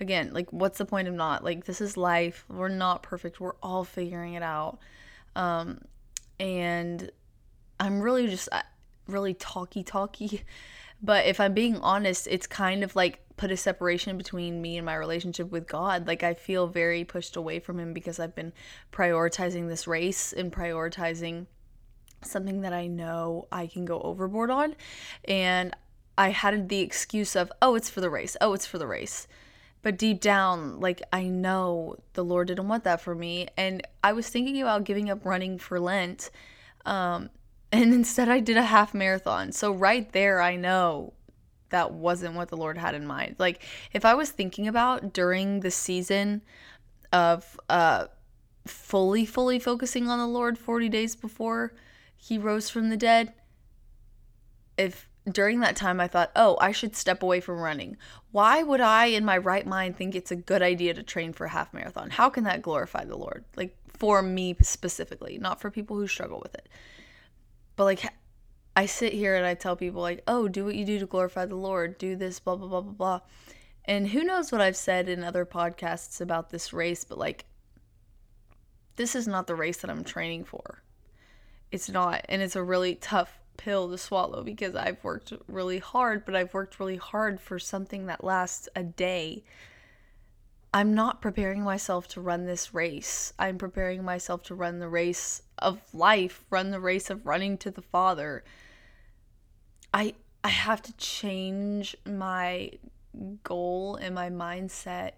again, 0.00 0.32
like, 0.32 0.52
what's 0.52 0.78
the 0.78 0.84
point 0.84 1.06
of 1.06 1.14
not? 1.14 1.44
Like, 1.44 1.66
this 1.66 1.80
is 1.80 1.96
life. 1.96 2.44
We're 2.48 2.68
not 2.68 3.02
perfect. 3.02 3.38
We're 3.38 3.54
all 3.62 3.84
figuring 3.84 4.34
it 4.34 4.42
out. 4.42 4.78
Um, 5.36 5.82
and 6.40 7.10
I'm 7.80 8.00
really 8.00 8.28
just 8.28 8.48
uh, 8.52 8.62
really 9.08 9.34
talky 9.34 9.82
talky. 9.82 10.42
But 11.02 11.24
if 11.24 11.40
I'm 11.40 11.54
being 11.54 11.78
honest, 11.78 12.26
it's 12.26 12.46
kind 12.46 12.84
of 12.84 12.94
like 12.94 13.20
put 13.38 13.50
a 13.50 13.56
separation 13.56 14.18
between 14.18 14.60
me 14.60 14.76
and 14.76 14.84
my 14.84 14.94
relationship 14.94 15.50
with 15.50 15.66
God. 15.66 16.06
Like 16.06 16.22
I 16.22 16.34
feel 16.34 16.66
very 16.66 17.04
pushed 17.04 17.36
away 17.36 17.58
from 17.58 17.80
him 17.80 17.94
because 17.94 18.20
I've 18.20 18.34
been 18.34 18.52
prioritizing 18.92 19.66
this 19.66 19.86
race 19.86 20.34
and 20.34 20.52
prioritizing 20.52 21.46
something 22.22 22.60
that 22.60 22.74
I 22.74 22.86
know 22.86 23.48
I 23.50 23.66
can 23.66 23.86
go 23.86 23.98
overboard 24.02 24.50
on. 24.50 24.76
And 25.24 25.74
I 26.18 26.30
had 26.30 26.68
the 26.68 26.80
excuse 26.80 27.34
of, 27.34 27.50
oh, 27.62 27.76
it's 27.76 27.88
for 27.88 28.02
the 28.02 28.10
race. 28.10 28.36
Oh, 28.42 28.52
it's 28.52 28.66
for 28.66 28.76
the 28.76 28.86
race. 28.86 29.26
But 29.80 29.96
deep 29.96 30.20
down, 30.20 30.80
like 30.80 31.00
I 31.14 31.22
know 31.22 31.96
the 32.12 32.24
Lord 32.24 32.48
didn't 32.48 32.68
want 32.68 32.84
that 32.84 33.00
for 33.00 33.14
me. 33.14 33.48
And 33.56 33.86
I 34.04 34.12
was 34.12 34.28
thinking 34.28 34.60
about 34.60 34.84
giving 34.84 35.08
up 35.08 35.24
running 35.24 35.58
for 35.58 35.80
Lent. 35.80 36.30
Um, 36.84 37.30
and 37.72 37.94
instead 37.94 38.28
I 38.28 38.40
did 38.40 38.56
a 38.56 38.62
half 38.62 38.94
marathon. 38.94 39.52
So 39.52 39.72
right 39.72 40.10
there, 40.12 40.40
I 40.40 40.56
know 40.56 41.12
that 41.70 41.92
wasn't 41.92 42.34
what 42.34 42.48
the 42.48 42.56
Lord 42.56 42.76
had 42.78 42.94
in 42.94 43.06
mind. 43.06 43.36
Like 43.38 43.62
if 43.92 44.04
I 44.04 44.14
was 44.14 44.30
thinking 44.30 44.68
about 44.68 45.12
during 45.12 45.60
the 45.60 45.70
season 45.70 46.42
of 47.12 47.58
uh 47.68 48.06
fully 48.66 49.24
fully 49.24 49.58
focusing 49.58 50.08
on 50.08 50.18
the 50.18 50.26
Lord 50.26 50.58
40 50.58 50.88
days 50.88 51.16
before 51.16 51.72
he 52.16 52.38
rose 52.38 52.68
from 52.68 52.90
the 52.90 52.96
dead, 52.96 53.32
if 54.76 55.08
during 55.30 55.60
that 55.60 55.76
time 55.76 56.00
I 56.00 56.08
thought, 56.08 56.32
"Oh, 56.34 56.58
I 56.60 56.72
should 56.72 56.96
step 56.96 57.22
away 57.22 57.40
from 57.40 57.60
running." 57.60 57.96
Why 58.32 58.62
would 58.62 58.80
I 58.80 59.06
in 59.06 59.24
my 59.24 59.38
right 59.38 59.66
mind 59.66 59.96
think 59.96 60.14
it's 60.14 60.30
a 60.30 60.36
good 60.36 60.62
idea 60.62 60.94
to 60.94 61.02
train 61.02 61.32
for 61.32 61.46
a 61.46 61.50
half 61.50 61.72
marathon? 61.72 62.10
How 62.10 62.30
can 62.30 62.44
that 62.44 62.62
glorify 62.62 63.04
the 63.04 63.16
Lord? 63.16 63.44
Like 63.56 63.76
for 63.88 64.22
me 64.22 64.56
specifically, 64.62 65.38
not 65.38 65.60
for 65.60 65.70
people 65.70 65.96
who 65.96 66.06
struggle 66.06 66.40
with 66.42 66.54
it. 66.54 66.68
But 67.80 67.86
like 67.86 68.12
I 68.76 68.84
sit 68.84 69.14
here 69.14 69.36
and 69.36 69.46
I 69.46 69.54
tell 69.54 69.74
people 69.74 70.02
like, 70.02 70.22
"Oh, 70.26 70.48
do 70.48 70.66
what 70.66 70.74
you 70.74 70.84
do 70.84 70.98
to 70.98 71.06
glorify 71.06 71.46
the 71.46 71.54
Lord. 71.54 71.96
Do 71.96 72.14
this 72.14 72.38
blah 72.38 72.54
blah 72.54 72.68
blah 72.68 72.82
blah 72.82 72.92
blah." 72.92 73.20
And 73.86 74.08
who 74.08 74.22
knows 74.22 74.52
what 74.52 74.60
I've 74.60 74.76
said 74.76 75.08
in 75.08 75.24
other 75.24 75.46
podcasts 75.46 76.20
about 76.20 76.50
this 76.50 76.74
race, 76.74 77.04
but 77.04 77.16
like 77.16 77.46
this 78.96 79.16
is 79.16 79.26
not 79.26 79.46
the 79.46 79.54
race 79.54 79.78
that 79.78 79.90
I'm 79.90 80.04
training 80.04 80.44
for. 80.44 80.82
It's 81.72 81.88
not, 81.88 82.26
and 82.28 82.42
it's 82.42 82.54
a 82.54 82.62
really 82.62 82.96
tough 82.96 83.40
pill 83.56 83.88
to 83.88 83.96
swallow 83.96 84.42
because 84.42 84.74
I've 84.74 85.02
worked 85.02 85.32
really 85.48 85.78
hard, 85.78 86.26
but 86.26 86.36
I've 86.36 86.52
worked 86.52 86.80
really 86.80 86.98
hard 86.98 87.40
for 87.40 87.58
something 87.58 88.04
that 88.08 88.22
lasts 88.22 88.68
a 88.76 88.82
day. 88.82 89.42
I'm 90.72 90.94
not 90.94 91.20
preparing 91.20 91.62
myself 91.62 92.06
to 92.08 92.20
run 92.20 92.46
this 92.46 92.72
race. 92.72 93.32
I'm 93.38 93.58
preparing 93.58 94.04
myself 94.04 94.44
to 94.44 94.54
run 94.54 94.78
the 94.78 94.88
race 94.88 95.42
of 95.58 95.80
life, 95.92 96.44
run 96.48 96.70
the 96.70 96.80
race 96.80 97.10
of 97.10 97.26
running 97.26 97.58
to 97.58 97.70
the 97.70 97.82
Father. 97.82 98.44
I 99.92 100.14
I 100.44 100.48
have 100.48 100.80
to 100.82 100.96
change 100.96 101.96
my 102.06 102.70
goal 103.42 103.96
and 103.96 104.14
my 104.14 104.30
mindset 104.30 105.12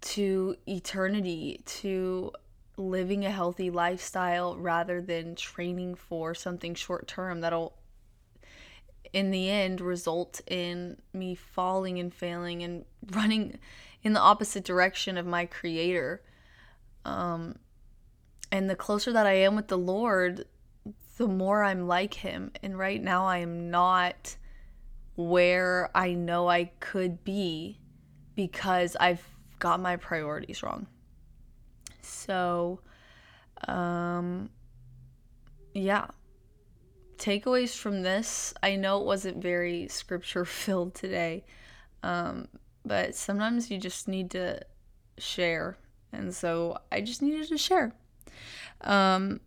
to 0.00 0.56
eternity, 0.66 1.62
to 1.66 2.32
living 2.78 3.24
a 3.24 3.30
healthy 3.30 3.70
lifestyle 3.70 4.56
rather 4.56 5.00
than 5.00 5.34
training 5.34 5.94
for 5.94 6.34
something 6.34 6.74
short 6.74 7.06
term 7.06 7.40
that'll 7.40 7.74
in 9.12 9.30
the 9.30 9.48
end 9.48 9.80
result 9.80 10.40
in 10.46 10.96
me 11.12 11.34
falling 11.34 11.98
and 11.98 12.12
failing 12.12 12.62
and 12.62 12.84
running 13.12 13.58
in 14.06 14.12
the 14.12 14.20
opposite 14.20 14.64
direction 14.64 15.18
of 15.18 15.26
my 15.26 15.44
creator 15.44 16.22
um 17.04 17.58
and 18.52 18.70
the 18.70 18.76
closer 18.76 19.12
that 19.12 19.26
I 19.26 19.32
am 19.32 19.56
with 19.56 19.68
the 19.68 19.78
Lord, 19.78 20.46
the 21.16 21.28
more 21.28 21.64
I'm 21.64 21.86
like 21.86 22.14
Him. 22.14 22.52
And 22.62 22.78
right 22.78 23.02
now, 23.02 23.26
I 23.26 23.38
am 23.38 23.70
not 23.70 24.36
where 25.16 25.90
I 25.94 26.12
know 26.12 26.48
I 26.48 26.70
could 26.80 27.24
be 27.24 27.80
because 28.34 28.96
I've 29.00 29.26
got 29.58 29.80
my 29.80 29.96
priorities 29.96 30.62
wrong. 30.62 30.86
So, 32.02 32.80
um, 33.66 34.50
yeah. 35.74 36.06
Takeaways 37.18 37.74
from 37.74 38.02
this 38.02 38.52
I 38.62 38.76
know 38.76 39.00
it 39.00 39.06
wasn't 39.06 39.42
very 39.42 39.88
scripture 39.88 40.44
filled 40.44 40.94
today, 40.94 41.44
um, 42.02 42.46
but 42.86 43.14
sometimes 43.16 43.70
you 43.70 43.78
just 43.78 44.06
need 44.06 44.30
to 44.30 44.60
share. 45.18 45.76
And 46.12 46.34
so 46.34 46.78
I 46.92 47.00
just 47.00 47.20
needed 47.20 47.48
to 47.48 47.58
share. 47.58 47.92
Um, 48.82 49.40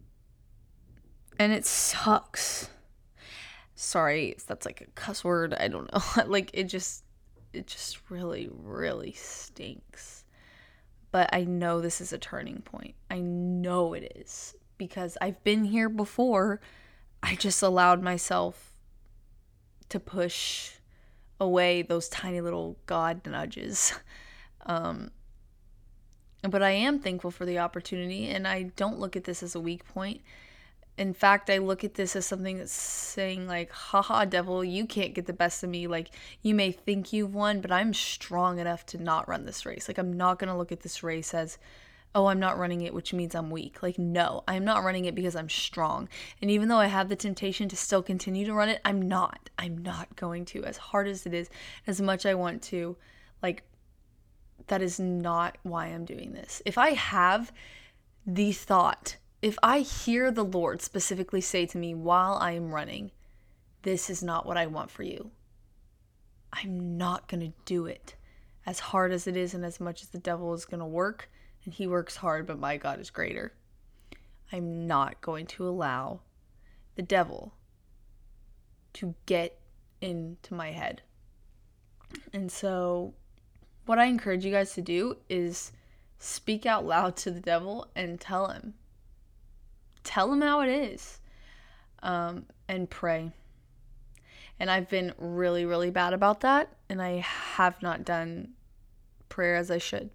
and 1.39 1.53
it 1.53 1.65
sucks. 1.65 2.69
Sorry, 3.75 4.35
that's 4.45 4.65
like 4.65 4.81
a 4.81 4.87
cuss 4.91 5.23
word. 5.23 5.53
I 5.53 5.69
don't 5.69 5.91
know. 5.91 6.23
like 6.27 6.51
it 6.53 6.65
just 6.65 7.05
it 7.53 7.65
just 7.65 7.99
really 8.09 8.49
really 8.51 9.13
stinks. 9.13 10.25
But 11.11 11.29
I 11.33 11.45
know 11.45 11.81
this 11.81 12.01
is 12.01 12.13
a 12.13 12.19
turning 12.19 12.61
point. 12.61 12.93
I 13.09 13.19
know 13.19 13.93
it 13.93 14.11
is 14.15 14.53
because 14.77 15.17
I've 15.21 15.43
been 15.43 15.63
here 15.63 15.89
before. 15.89 16.59
I 17.23 17.35
just 17.35 17.63
allowed 17.63 18.03
myself 18.03 18.75
to 19.89 19.99
push 19.99 20.73
away 21.39 21.81
those 21.81 22.09
tiny 22.09 22.41
little 22.41 22.77
god 22.85 23.25
nudges. 23.25 23.93
Um, 24.65 25.09
but 26.43 26.61
I 26.61 26.71
am 26.71 26.99
thankful 26.99 27.31
for 27.31 27.45
the 27.45 27.59
opportunity, 27.59 28.29
and 28.29 28.47
I 28.47 28.63
don't 28.75 28.99
look 28.99 29.15
at 29.15 29.25
this 29.25 29.43
as 29.43 29.55
a 29.55 29.59
weak 29.59 29.85
point. 29.85 30.21
In 30.97 31.13
fact, 31.13 31.49
I 31.49 31.57
look 31.57 31.83
at 31.83 31.95
this 31.95 32.15
as 32.15 32.25
something 32.25 32.57
that's 32.57 32.73
saying, 32.73 33.47
like, 33.47 33.71
haha, 33.71 34.25
devil, 34.25 34.63
you 34.63 34.85
can't 34.85 35.13
get 35.13 35.25
the 35.25 35.33
best 35.33 35.63
of 35.63 35.69
me. 35.69 35.87
Like, 35.87 36.11
you 36.41 36.53
may 36.53 36.71
think 36.71 37.11
you've 37.11 37.33
won, 37.33 37.61
but 37.61 37.71
I'm 37.71 37.93
strong 37.93 38.59
enough 38.59 38.85
to 38.87 39.01
not 39.01 39.27
run 39.27 39.45
this 39.45 39.65
race. 39.65 39.87
Like, 39.87 39.97
I'm 39.97 40.13
not 40.13 40.39
going 40.39 40.49
to 40.49 40.57
look 40.57 40.71
at 40.71 40.81
this 40.81 41.01
race 41.01 41.33
as, 41.33 41.57
oh, 42.15 42.25
I'm 42.25 42.39
not 42.39 42.57
running 42.57 42.81
it, 42.81 42.93
which 42.93 43.13
means 43.13 43.35
I'm 43.35 43.51
weak. 43.51 43.83
Like, 43.83 43.99
no, 43.99 44.43
I'm 44.47 44.65
not 44.65 44.83
running 44.83 45.05
it 45.05 45.15
because 45.15 45.35
I'm 45.35 45.49
strong. 45.49 46.09
And 46.41 46.49
even 46.49 46.67
though 46.67 46.77
I 46.77 46.87
have 46.87 47.07
the 47.07 47.15
temptation 47.15 47.69
to 47.69 47.75
still 47.75 48.01
continue 48.01 48.45
to 48.45 48.53
run 48.53 48.69
it, 48.69 48.81
I'm 48.83 49.01
not. 49.01 49.49
I'm 49.59 49.77
not 49.77 50.15
going 50.15 50.45
to. 50.45 50.63
As 50.63 50.77
hard 50.77 51.07
as 51.07 51.25
it 51.25 51.33
is, 51.33 51.49
as 51.85 52.01
much 52.01 52.25
I 52.25 52.33
want 52.33 52.63
to, 52.63 52.97
like, 53.43 53.63
that 54.67 54.81
is 54.81 54.99
not 54.99 55.57
why 55.63 55.87
I'm 55.87 56.05
doing 56.05 56.33
this. 56.33 56.61
If 56.65 56.77
I 56.77 56.91
have 56.91 57.51
the 58.25 58.51
thought, 58.51 59.17
if 59.41 59.57
I 59.61 59.79
hear 59.79 60.31
the 60.31 60.43
Lord 60.43 60.81
specifically 60.81 61.41
say 61.41 61.65
to 61.67 61.77
me 61.77 61.93
while 61.93 62.35
I 62.35 62.51
am 62.51 62.73
running, 62.73 63.11
this 63.83 64.09
is 64.09 64.23
not 64.23 64.45
what 64.45 64.57
I 64.57 64.65
want 64.65 64.91
for 64.91 65.03
you, 65.03 65.31
I'm 66.51 66.97
not 66.97 67.27
going 67.27 67.41
to 67.41 67.53
do 67.65 67.85
it. 67.85 68.15
As 68.65 68.79
hard 68.79 69.11
as 69.11 69.27
it 69.27 69.37
is, 69.37 69.53
and 69.53 69.63
as 69.63 69.79
much 69.79 70.01
as 70.01 70.09
the 70.09 70.17
devil 70.17 70.53
is 70.53 70.65
going 70.65 70.79
to 70.79 70.85
work, 70.85 71.29
and 71.65 71.73
he 71.73 71.87
works 71.87 72.17
hard, 72.17 72.47
but 72.47 72.59
my 72.59 72.77
God 72.77 72.99
is 72.99 73.09
greater. 73.09 73.53
I'm 74.51 74.87
not 74.87 75.21
going 75.21 75.45
to 75.47 75.67
allow 75.67 76.21
the 76.95 77.01
devil 77.01 77.53
to 78.93 79.13
get 79.25 79.59
into 80.01 80.53
my 80.53 80.71
head. 80.71 81.01
And 82.33 82.51
so 82.51 83.13
what 83.85 83.99
I 83.99 84.05
encourage 84.05 84.45
you 84.45 84.51
guys 84.51 84.73
to 84.73 84.81
do 84.81 85.17
is 85.29 85.71
speak 86.17 86.65
out 86.65 86.85
loud 86.85 87.15
to 87.17 87.31
the 87.31 87.39
devil 87.39 87.87
and 87.95 88.19
tell 88.19 88.47
him. 88.47 88.73
Tell 90.03 90.31
him 90.33 90.41
how 90.41 90.61
it 90.61 90.69
is. 90.69 91.19
Um, 92.01 92.45
and 92.67 92.89
pray. 92.89 93.31
And 94.59 94.69
I've 94.69 94.89
been 94.89 95.13
really, 95.17 95.65
really 95.65 95.91
bad 95.91 96.13
about 96.13 96.41
that. 96.41 96.75
And 96.89 97.01
I 97.01 97.17
have 97.17 97.81
not 97.81 98.05
done 98.05 98.53
prayer 99.27 99.55
as 99.55 99.69
I 99.69 99.77
should. 99.77 100.09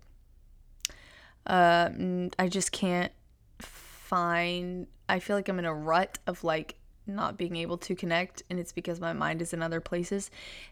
Uh, 1.47 1.91
I 2.39 2.49
just 2.49 2.73
can't 2.73 3.13
find, 3.59 4.87
I 5.09 5.19
feel 5.19 5.37
like 5.37 5.49
I'm 5.49 5.59
in 5.59 5.65
a 5.65 5.75
rut 5.75 6.19
of 6.27 6.45
like 6.45 6.77
not 7.07 7.37
being 7.37 7.57
able 7.57 7.79
to 7.79 7.95
connect. 7.95 8.43
And 8.49 8.59
it's 8.59 8.73
because 8.73 9.01
my 9.01 9.13
mind 9.13 9.43
is 9.43 9.53
in 9.53 9.63
other 9.63 9.81
places. 9.81 10.31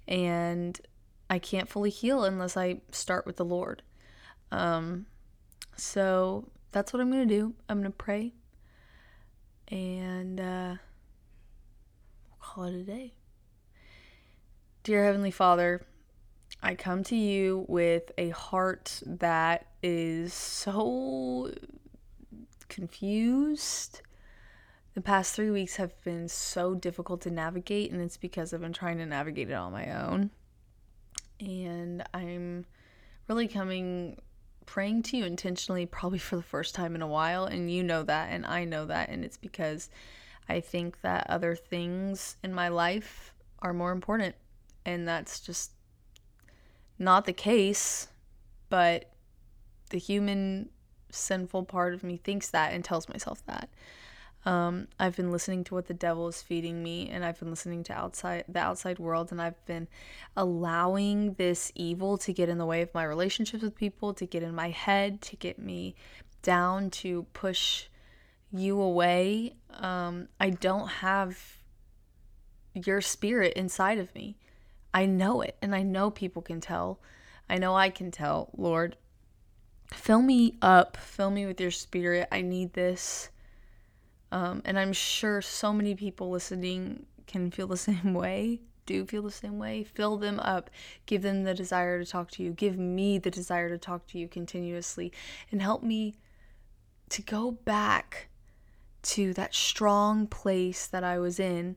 And 0.08 0.80
I 1.28 1.38
can't 1.38 1.68
fully 1.68 1.90
heal 1.90 2.24
unless 2.24 2.56
I 2.56 2.80
start 2.90 3.26
with 3.26 3.36
the 3.36 3.44
Lord. 3.44 3.82
Um, 4.50 5.06
so 5.76 6.48
that's 6.72 6.92
what 6.92 7.00
I'm 7.00 7.10
to 7.28 7.34
do. 7.34 7.54
I'm 7.68 7.82
to 7.90 7.96
pray 7.96 8.32
and 9.72 10.38
uh, 10.38 10.74
we'll 12.28 12.38
call 12.40 12.64
it 12.64 12.74
a 12.74 12.82
day. 12.82 13.14
Dear 14.82 15.04
Heavenly 15.04 15.30
Father, 15.30 15.86
I 16.62 16.76
come 16.76 17.02
to 17.04 17.16
you 17.16 17.64
with 17.68 18.12
a 18.16 18.28
heart 18.30 19.02
that 19.04 19.66
is 19.82 20.32
so 20.32 21.50
confused. 22.68 24.02
The 24.94 25.00
past 25.00 25.34
three 25.34 25.50
weeks 25.50 25.76
have 25.76 26.00
been 26.04 26.28
so 26.28 26.74
difficult 26.74 27.22
to 27.22 27.30
navigate, 27.30 27.90
and 27.90 28.00
it's 28.00 28.16
because 28.16 28.54
I've 28.54 28.60
been 28.60 28.72
trying 28.72 28.98
to 28.98 29.06
navigate 29.06 29.50
it 29.50 29.54
on 29.54 29.72
my 29.72 29.90
own. 30.04 30.30
And 31.40 32.04
I'm 32.14 32.66
really 33.26 33.48
coming 33.48 34.18
praying 34.64 35.02
to 35.02 35.16
you 35.16 35.24
intentionally, 35.24 35.86
probably 35.86 36.20
for 36.20 36.36
the 36.36 36.42
first 36.42 36.76
time 36.76 36.94
in 36.94 37.02
a 37.02 37.06
while. 37.08 37.46
And 37.46 37.70
you 37.70 37.82
know 37.82 38.04
that, 38.04 38.28
and 38.30 38.46
I 38.46 38.64
know 38.64 38.86
that. 38.86 39.08
And 39.08 39.24
it's 39.24 39.36
because 39.36 39.90
I 40.48 40.60
think 40.60 41.00
that 41.00 41.26
other 41.28 41.56
things 41.56 42.36
in 42.44 42.54
my 42.54 42.68
life 42.68 43.34
are 43.58 43.72
more 43.72 43.90
important. 43.90 44.36
And 44.84 45.08
that's 45.08 45.40
just 45.40 45.72
not 46.98 47.24
the 47.24 47.32
case. 47.32 48.08
But 48.68 49.10
the 49.90 49.98
human 49.98 50.70
sinful 51.10 51.64
part 51.64 51.92
of 51.94 52.02
me 52.02 52.16
thinks 52.16 52.48
that 52.50 52.72
and 52.72 52.84
tells 52.84 53.08
myself 53.08 53.44
that. 53.46 53.68
Um, 54.44 54.88
I've 54.98 55.14
been 55.14 55.30
listening 55.30 55.62
to 55.64 55.74
what 55.74 55.86
the 55.86 55.94
devil 55.94 56.26
is 56.26 56.42
feeding 56.42 56.82
me, 56.82 57.08
and 57.08 57.24
I've 57.24 57.38
been 57.38 57.50
listening 57.50 57.84
to 57.84 57.92
outside 57.92 58.44
the 58.48 58.58
outside 58.58 58.98
world, 58.98 59.30
and 59.30 59.40
I've 59.40 59.64
been 59.66 59.86
allowing 60.36 61.34
this 61.34 61.70
evil 61.74 62.18
to 62.18 62.32
get 62.32 62.48
in 62.48 62.58
the 62.58 62.66
way 62.66 62.82
of 62.82 62.92
my 62.92 63.04
relationships 63.04 63.62
with 63.62 63.76
people, 63.76 64.14
to 64.14 64.26
get 64.26 64.42
in 64.42 64.54
my 64.54 64.70
head, 64.70 65.20
to 65.22 65.36
get 65.36 65.58
me 65.58 65.94
down, 66.42 66.90
to 66.90 67.24
push 67.34 67.86
you 68.50 68.80
away. 68.80 69.54
Um, 69.70 70.28
I 70.40 70.50
don't 70.50 70.88
have 70.88 71.38
your 72.74 73.00
spirit 73.00 73.52
inside 73.54 73.98
of 73.98 74.12
me. 74.14 74.38
I 74.94 75.06
know 75.06 75.40
it, 75.40 75.56
and 75.62 75.74
I 75.74 75.82
know 75.82 76.10
people 76.10 76.42
can 76.42 76.60
tell. 76.60 77.00
I 77.48 77.58
know 77.58 77.74
I 77.74 77.90
can 77.90 78.10
tell, 78.10 78.50
Lord. 78.56 78.96
Fill 79.92 80.22
me 80.22 80.56
up, 80.62 80.96
fill 80.96 81.30
me 81.30 81.46
with 81.46 81.60
your 81.60 81.70
spirit. 81.70 82.28
I 82.32 82.40
need 82.40 82.72
this. 82.72 83.30
Um, 84.30 84.62
and 84.64 84.78
I'm 84.78 84.92
sure 84.92 85.42
so 85.42 85.72
many 85.72 85.94
people 85.94 86.30
listening 86.30 87.06
can 87.26 87.50
feel 87.50 87.66
the 87.66 87.76
same 87.88 88.14
way, 88.14 88.60
do 88.86 89.06
feel 89.06 89.22
the 89.22 89.30
same 89.30 89.58
way. 89.58 89.84
Fill 89.84 90.16
them 90.16 90.40
up. 90.40 90.70
Give 91.06 91.22
them 91.22 91.44
the 91.44 91.54
desire 91.54 92.02
to 92.02 92.10
talk 92.10 92.30
to 92.32 92.42
you. 92.42 92.50
Give 92.50 92.78
me 92.78 93.18
the 93.18 93.30
desire 93.30 93.68
to 93.68 93.78
talk 93.78 94.06
to 94.08 94.18
you 94.18 94.28
continuously. 94.28 95.12
And 95.50 95.62
help 95.62 95.82
me 95.82 96.14
to 97.10 97.22
go 97.22 97.52
back 97.52 98.28
to 99.02 99.32
that 99.34 99.54
strong 99.54 100.26
place 100.26 100.86
that 100.86 101.04
I 101.04 101.18
was 101.18 101.38
in. 101.38 101.76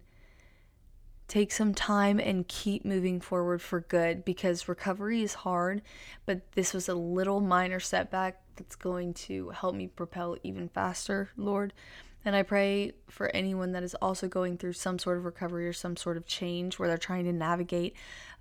Take 1.28 1.52
some 1.52 1.74
time 1.74 2.20
and 2.20 2.48
keep 2.48 2.86
moving 2.86 3.20
forward 3.20 3.62
for 3.62 3.82
good 3.82 4.24
because 4.24 4.68
recovery 4.68 5.24
is 5.24 5.34
hard, 5.34 5.82
but 6.26 6.52
this 6.52 6.74
was 6.74 6.88
a 6.88 6.94
little 6.94 7.42
minor 7.42 7.80
setback 7.80 8.42
that's 8.56 8.76
going 8.76 9.14
to 9.14 9.50
help 9.50 9.76
me 9.76 9.88
propel 9.88 10.38
even 10.44 10.70
faster, 10.70 11.30
Lord. 11.36 11.74
And 12.24 12.36
I 12.36 12.44
pray 12.44 12.94
for 13.10 13.30
anyone 13.36 13.72
that 13.74 13.84
is 13.84 13.96
also 13.96 14.28
going 14.28 14.58
through 14.58 14.74
some 14.74 14.98
sort 14.98 15.18
of 15.18 15.26
recovery 15.26 15.68
or 15.68 15.74
some 15.74 15.96
sort 15.96 16.18
of 16.18 16.26
change 16.26 16.80
where 16.80 16.88
they're 16.88 16.98
trying 16.98 17.26
to 17.26 17.34
navigate 17.34 17.96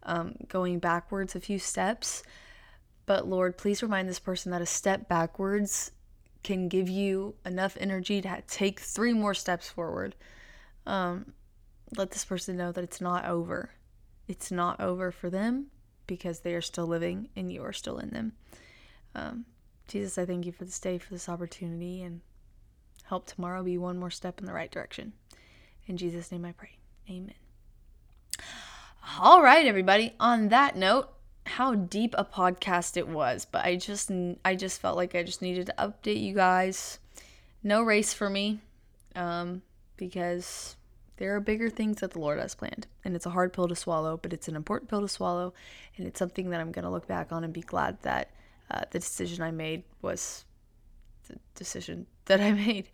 um, 0.04 0.34
going 0.48 0.78
backwards 0.78 1.34
a 1.34 1.40
few 1.40 1.58
steps. 1.58 2.22
But 3.06 3.28
Lord, 3.28 3.58
please 3.58 3.82
remind 3.82 4.08
this 4.08 4.18
person 4.18 4.52
that 4.52 4.62
a 4.62 4.66
step 4.66 5.08
backwards 5.08 5.90
can 6.42 6.68
give 6.68 6.88
you 6.88 7.34
enough 7.44 7.76
energy 7.80 8.20
to 8.22 8.42
take 8.46 8.80
three 8.80 9.12
more 9.12 9.34
steps 9.34 9.68
forward. 9.68 10.14
Um, 10.86 11.32
let 11.98 12.10
this 12.10 12.24
person 12.24 12.56
know 12.56 12.72
that 12.72 12.84
it's 12.84 13.00
not 13.00 13.24
over. 13.24 13.70
It's 14.28 14.50
not 14.50 14.80
over 14.80 15.10
for 15.10 15.30
them 15.30 15.66
because 16.06 16.40
they 16.40 16.54
are 16.54 16.62
still 16.62 16.86
living 16.86 17.28
and 17.36 17.52
you 17.52 17.62
are 17.62 17.72
still 17.72 17.98
in 17.98 18.10
them. 18.10 18.32
Um, 19.14 19.44
Jesus, 19.88 20.18
I 20.18 20.24
thank 20.24 20.46
you 20.46 20.52
for 20.52 20.64
this 20.64 20.78
day, 20.78 20.98
for 20.98 21.12
this 21.12 21.28
opportunity, 21.28 22.02
and 22.02 22.20
Help 23.04 23.26
tomorrow 23.26 23.62
be 23.62 23.76
one 23.76 23.98
more 23.98 24.10
step 24.10 24.40
in 24.40 24.46
the 24.46 24.52
right 24.52 24.70
direction. 24.70 25.12
In 25.86 25.98
Jesus' 25.98 26.32
name 26.32 26.44
I 26.44 26.52
pray. 26.52 26.78
Amen. 27.08 27.34
All 29.20 29.42
right, 29.42 29.66
everybody. 29.66 30.14
On 30.18 30.48
that 30.48 30.74
note, 30.74 31.10
how 31.44 31.74
deep 31.74 32.14
a 32.16 32.24
podcast 32.24 32.96
it 32.96 33.06
was, 33.06 33.44
but 33.44 33.62
I 33.66 33.76
just 33.76 34.10
I 34.42 34.54
just 34.54 34.80
felt 34.80 34.96
like 34.96 35.14
I 35.14 35.22
just 35.22 35.42
needed 35.42 35.66
to 35.66 35.74
update 35.78 36.22
you 36.22 36.34
guys. 36.34 36.98
No 37.62 37.82
race 37.82 38.14
for 38.14 38.30
me, 38.30 38.60
um, 39.14 39.60
because 39.98 40.76
there 41.16 41.34
are 41.34 41.40
bigger 41.40 41.70
things 41.70 42.00
that 42.00 42.12
the 42.12 42.18
Lord 42.18 42.38
has 42.38 42.54
planned, 42.54 42.86
and 43.04 43.14
it's 43.14 43.26
a 43.26 43.30
hard 43.30 43.52
pill 43.52 43.68
to 43.68 43.76
swallow, 43.76 44.16
but 44.16 44.32
it's 44.32 44.48
an 44.48 44.56
important 44.56 44.90
pill 44.90 45.00
to 45.00 45.08
swallow, 45.08 45.54
and 45.96 46.06
it's 46.06 46.18
something 46.18 46.50
that 46.50 46.60
I'm 46.60 46.72
gonna 46.72 46.90
look 46.90 47.06
back 47.06 47.32
on 47.32 47.44
and 47.44 47.52
be 47.52 47.60
glad 47.60 48.00
that 48.02 48.30
uh, 48.70 48.82
the 48.90 48.98
decision 48.98 49.42
I 49.42 49.50
made 49.50 49.84
was 50.02 50.44
the 51.28 51.38
decision 51.54 52.06
that 52.26 52.40
I 52.40 52.52
made. 52.52 52.88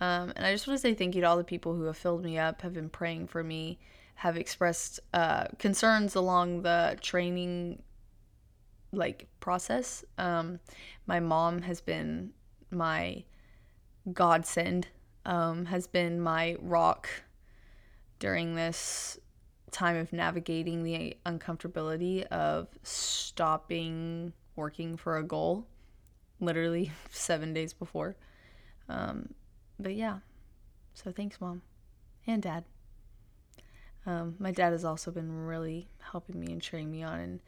Um, 0.00 0.32
and 0.34 0.46
I 0.46 0.52
just 0.52 0.66
want 0.66 0.78
to 0.78 0.80
say 0.80 0.94
thank 0.94 1.14
you 1.14 1.20
to 1.20 1.26
all 1.26 1.36
the 1.36 1.44
people 1.44 1.74
who 1.74 1.84
have 1.84 1.96
filled 1.96 2.24
me 2.24 2.38
up, 2.38 2.62
have 2.62 2.72
been 2.72 2.88
praying 2.88 3.26
for 3.26 3.44
me, 3.44 3.78
have 4.14 4.36
expressed 4.36 4.98
uh, 5.12 5.44
concerns 5.58 6.14
along 6.14 6.62
the 6.62 6.96
training 7.02 7.82
like 8.92 9.28
process. 9.40 10.04
Um, 10.18 10.58
my 11.06 11.20
mom 11.20 11.62
has 11.62 11.80
been 11.80 12.32
my 12.70 13.24
godsend, 14.12 14.88
um, 15.26 15.66
has 15.66 15.86
been 15.86 16.20
my 16.20 16.56
rock 16.60 17.08
during 18.20 18.54
this 18.54 19.18
time 19.72 19.96
of 19.96 20.12
navigating 20.12 20.84
the 20.84 21.16
uncomfortability 21.26 22.24
of 22.28 22.68
stopping 22.82 24.32
working 24.56 24.96
for 24.96 25.16
a 25.16 25.22
goal 25.24 25.66
literally 26.40 26.92
seven 27.10 27.52
days 27.52 27.72
before. 27.72 28.14
Um, 28.88 29.34
but 29.78 29.94
yeah, 29.94 30.18
so 30.94 31.10
thanks, 31.10 31.40
mom 31.40 31.62
and 32.26 32.42
dad. 32.42 32.64
Um, 34.06 34.36
my 34.38 34.50
dad 34.50 34.72
has 34.72 34.84
also 34.84 35.10
been 35.10 35.46
really 35.46 35.88
helping 35.98 36.40
me 36.40 36.52
and 36.52 36.62
cheering 36.62 36.90
me 36.90 37.02
on. 37.02 37.20
And 37.20 37.40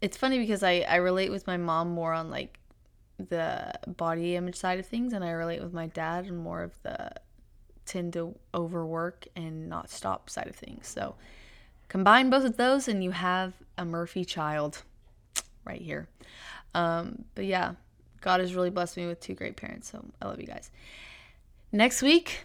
it's 0.00 0.16
funny 0.16 0.38
because 0.38 0.62
I, 0.62 0.84
I 0.88 0.96
relate 0.96 1.30
with 1.30 1.46
my 1.46 1.56
mom 1.56 1.90
more 1.90 2.12
on 2.12 2.30
like 2.30 2.58
the 3.18 3.72
body 3.86 4.36
image 4.36 4.56
side 4.56 4.78
of 4.78 4.86
things, 4.86 5.12
and 5.12 5.22
I 5.24 5.30
relate 5.30 5.62
with 5.62 5.72
my 5.72 5.86
dad 5.88 6.26
on 6.26 6.36
more 6.36 6.62
of 6.62 6.72
the 6.82 7.12
tend 7.86 8.12
to 8.14 8.34
overwork 8.54 9.26
and 9.36 9.68
not 9.68 9.90
stop 9.90 10.30
side 10.30 10.48
of 10.48 10.56
things. 10.56 10.88
So 10.88 11.14
combine 11.88 12.30
both 12.30 12.44
of 12.44 12.56
those, 12.56 12.88
and 12.88 13.02
you 13.02 13.10
have 13.10 13.54
a 13.76 13.84
Murphy 13.84 14.24
child 14.24 14.82
right 15.64 15.80
here. 15.80 16.08
Um, 16.74 17.24
but 17.34 17.44
yeah, 17.44 17.74
God 18.20 18.40
has 18.40 18.54
really 18.54 18.70
blessed 18.70 18.96
me 18.96 19.06
with 19.06 19.20
two 19.20 19.34
great 19.34 19.56
parents. 19.56 19.90
So 19.90 20.04
I 20.20 20.26
love 20.26 20.40
you 20.40 20.46
guys. 20.46 20.70
Next 21.70 22.02
week, 22.02 22.44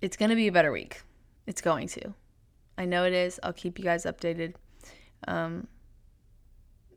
it's 0.00 0.16
going 0.16 0.30
to 0.30 0.36
be 0.36 0.48
a 0.48 0.52
better 0.52 0.72
week. 0.72 1.02
It's 1.46 1.60
going 1.60 1.88
to. 1.88 2.14
I 2.76 2.84
know 2.84 3.04
it 3.04 3.12
is. 3.12 3.38
I'll 3.42 3.52
keep 3.52 3.78
you 3.78 3.84
guys 3.84 4.04
updated. 4.04 4.54
Um, 5.28 5.68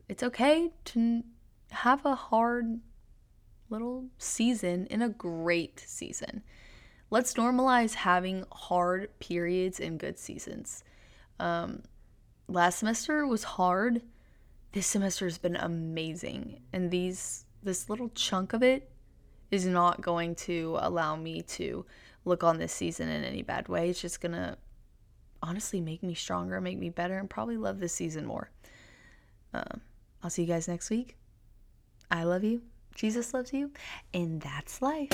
it's 0.08 0.22
okay 0.22 0.70
to 0.86 1.22
have 1.70 2.04
a 2.04 2.14
hard 2.14 2.80
little 3.68 4.06
season 4.18 4.86
in 4.86 5.02
a 5.02 5.08
great 5.08 5.82
season. 5.86 6.42
Let's 7.10 7.34
normalize 7.34 7.94
having 7.94 8.44
hard 8.50 9.16
periods 9.20 9.78
and 9.78 9.98
good 9.98 10.18
seasons. 10.18 10.82
Um, 11.38 11.82
last 12.48 12.80
semester 12.80 13.26
was 13.26 13.44
hard. 13.44 14.02
This 14.72 14.86
semester 14.86 15.26
has 15.26 15.38
been 15.38 15.56
amazing. 15.56 16.60
And 16.72 16.90
these 16.90 17.44
this 17.62 17.88
little 17.88 18.10
chunk 18.10 18.52
of 18.52 18.62
it 18.62 18.90
is 19.50 19.66
not 19.66 20.00
going 20.00 20.34
to 20.34 20.78
allow 20.80 21.16
me 21.16 21.42
to 21.42 21.84
look 22.24 22.44
on 22.44 22.58
this 22.58 22.72
season 22.72 23.08
in 23.08 23.24
any 23.24 23.42
bad 23.42 23.68
way. 23.68 23.88
It's 23.88 24.00
just 24.00 24.20
gonna 24.20 24.56
honestly 25.42 25.80
make 25.80 26.02
me 26.02 26.14
stronger 26.14 26.60
make 26.60 26.78
me 26.78 26.90
better 26.90 27.18
and 27.18 27.30
probably 27.30 27.56
love 27.56 27.78
this 27.78 27.92
season 27.92 28.26
more. 28.26 28.50
Um, 29.54 29.80
i'll 30.22 30.30
see 30.30 30.42
you 30.42 30.48
guys 30.48 30.66
next 30.66 30.90
week. 30.90 31.16
I 32.10 32.24
love 32.24 32.42
you. 32.42 32.62
Jesus 32.94 33.32
loves 33.34 33.52
you. 33.52 33.70
And 34.12 34.40
that's 34.40 34.82
life 34.82 35.10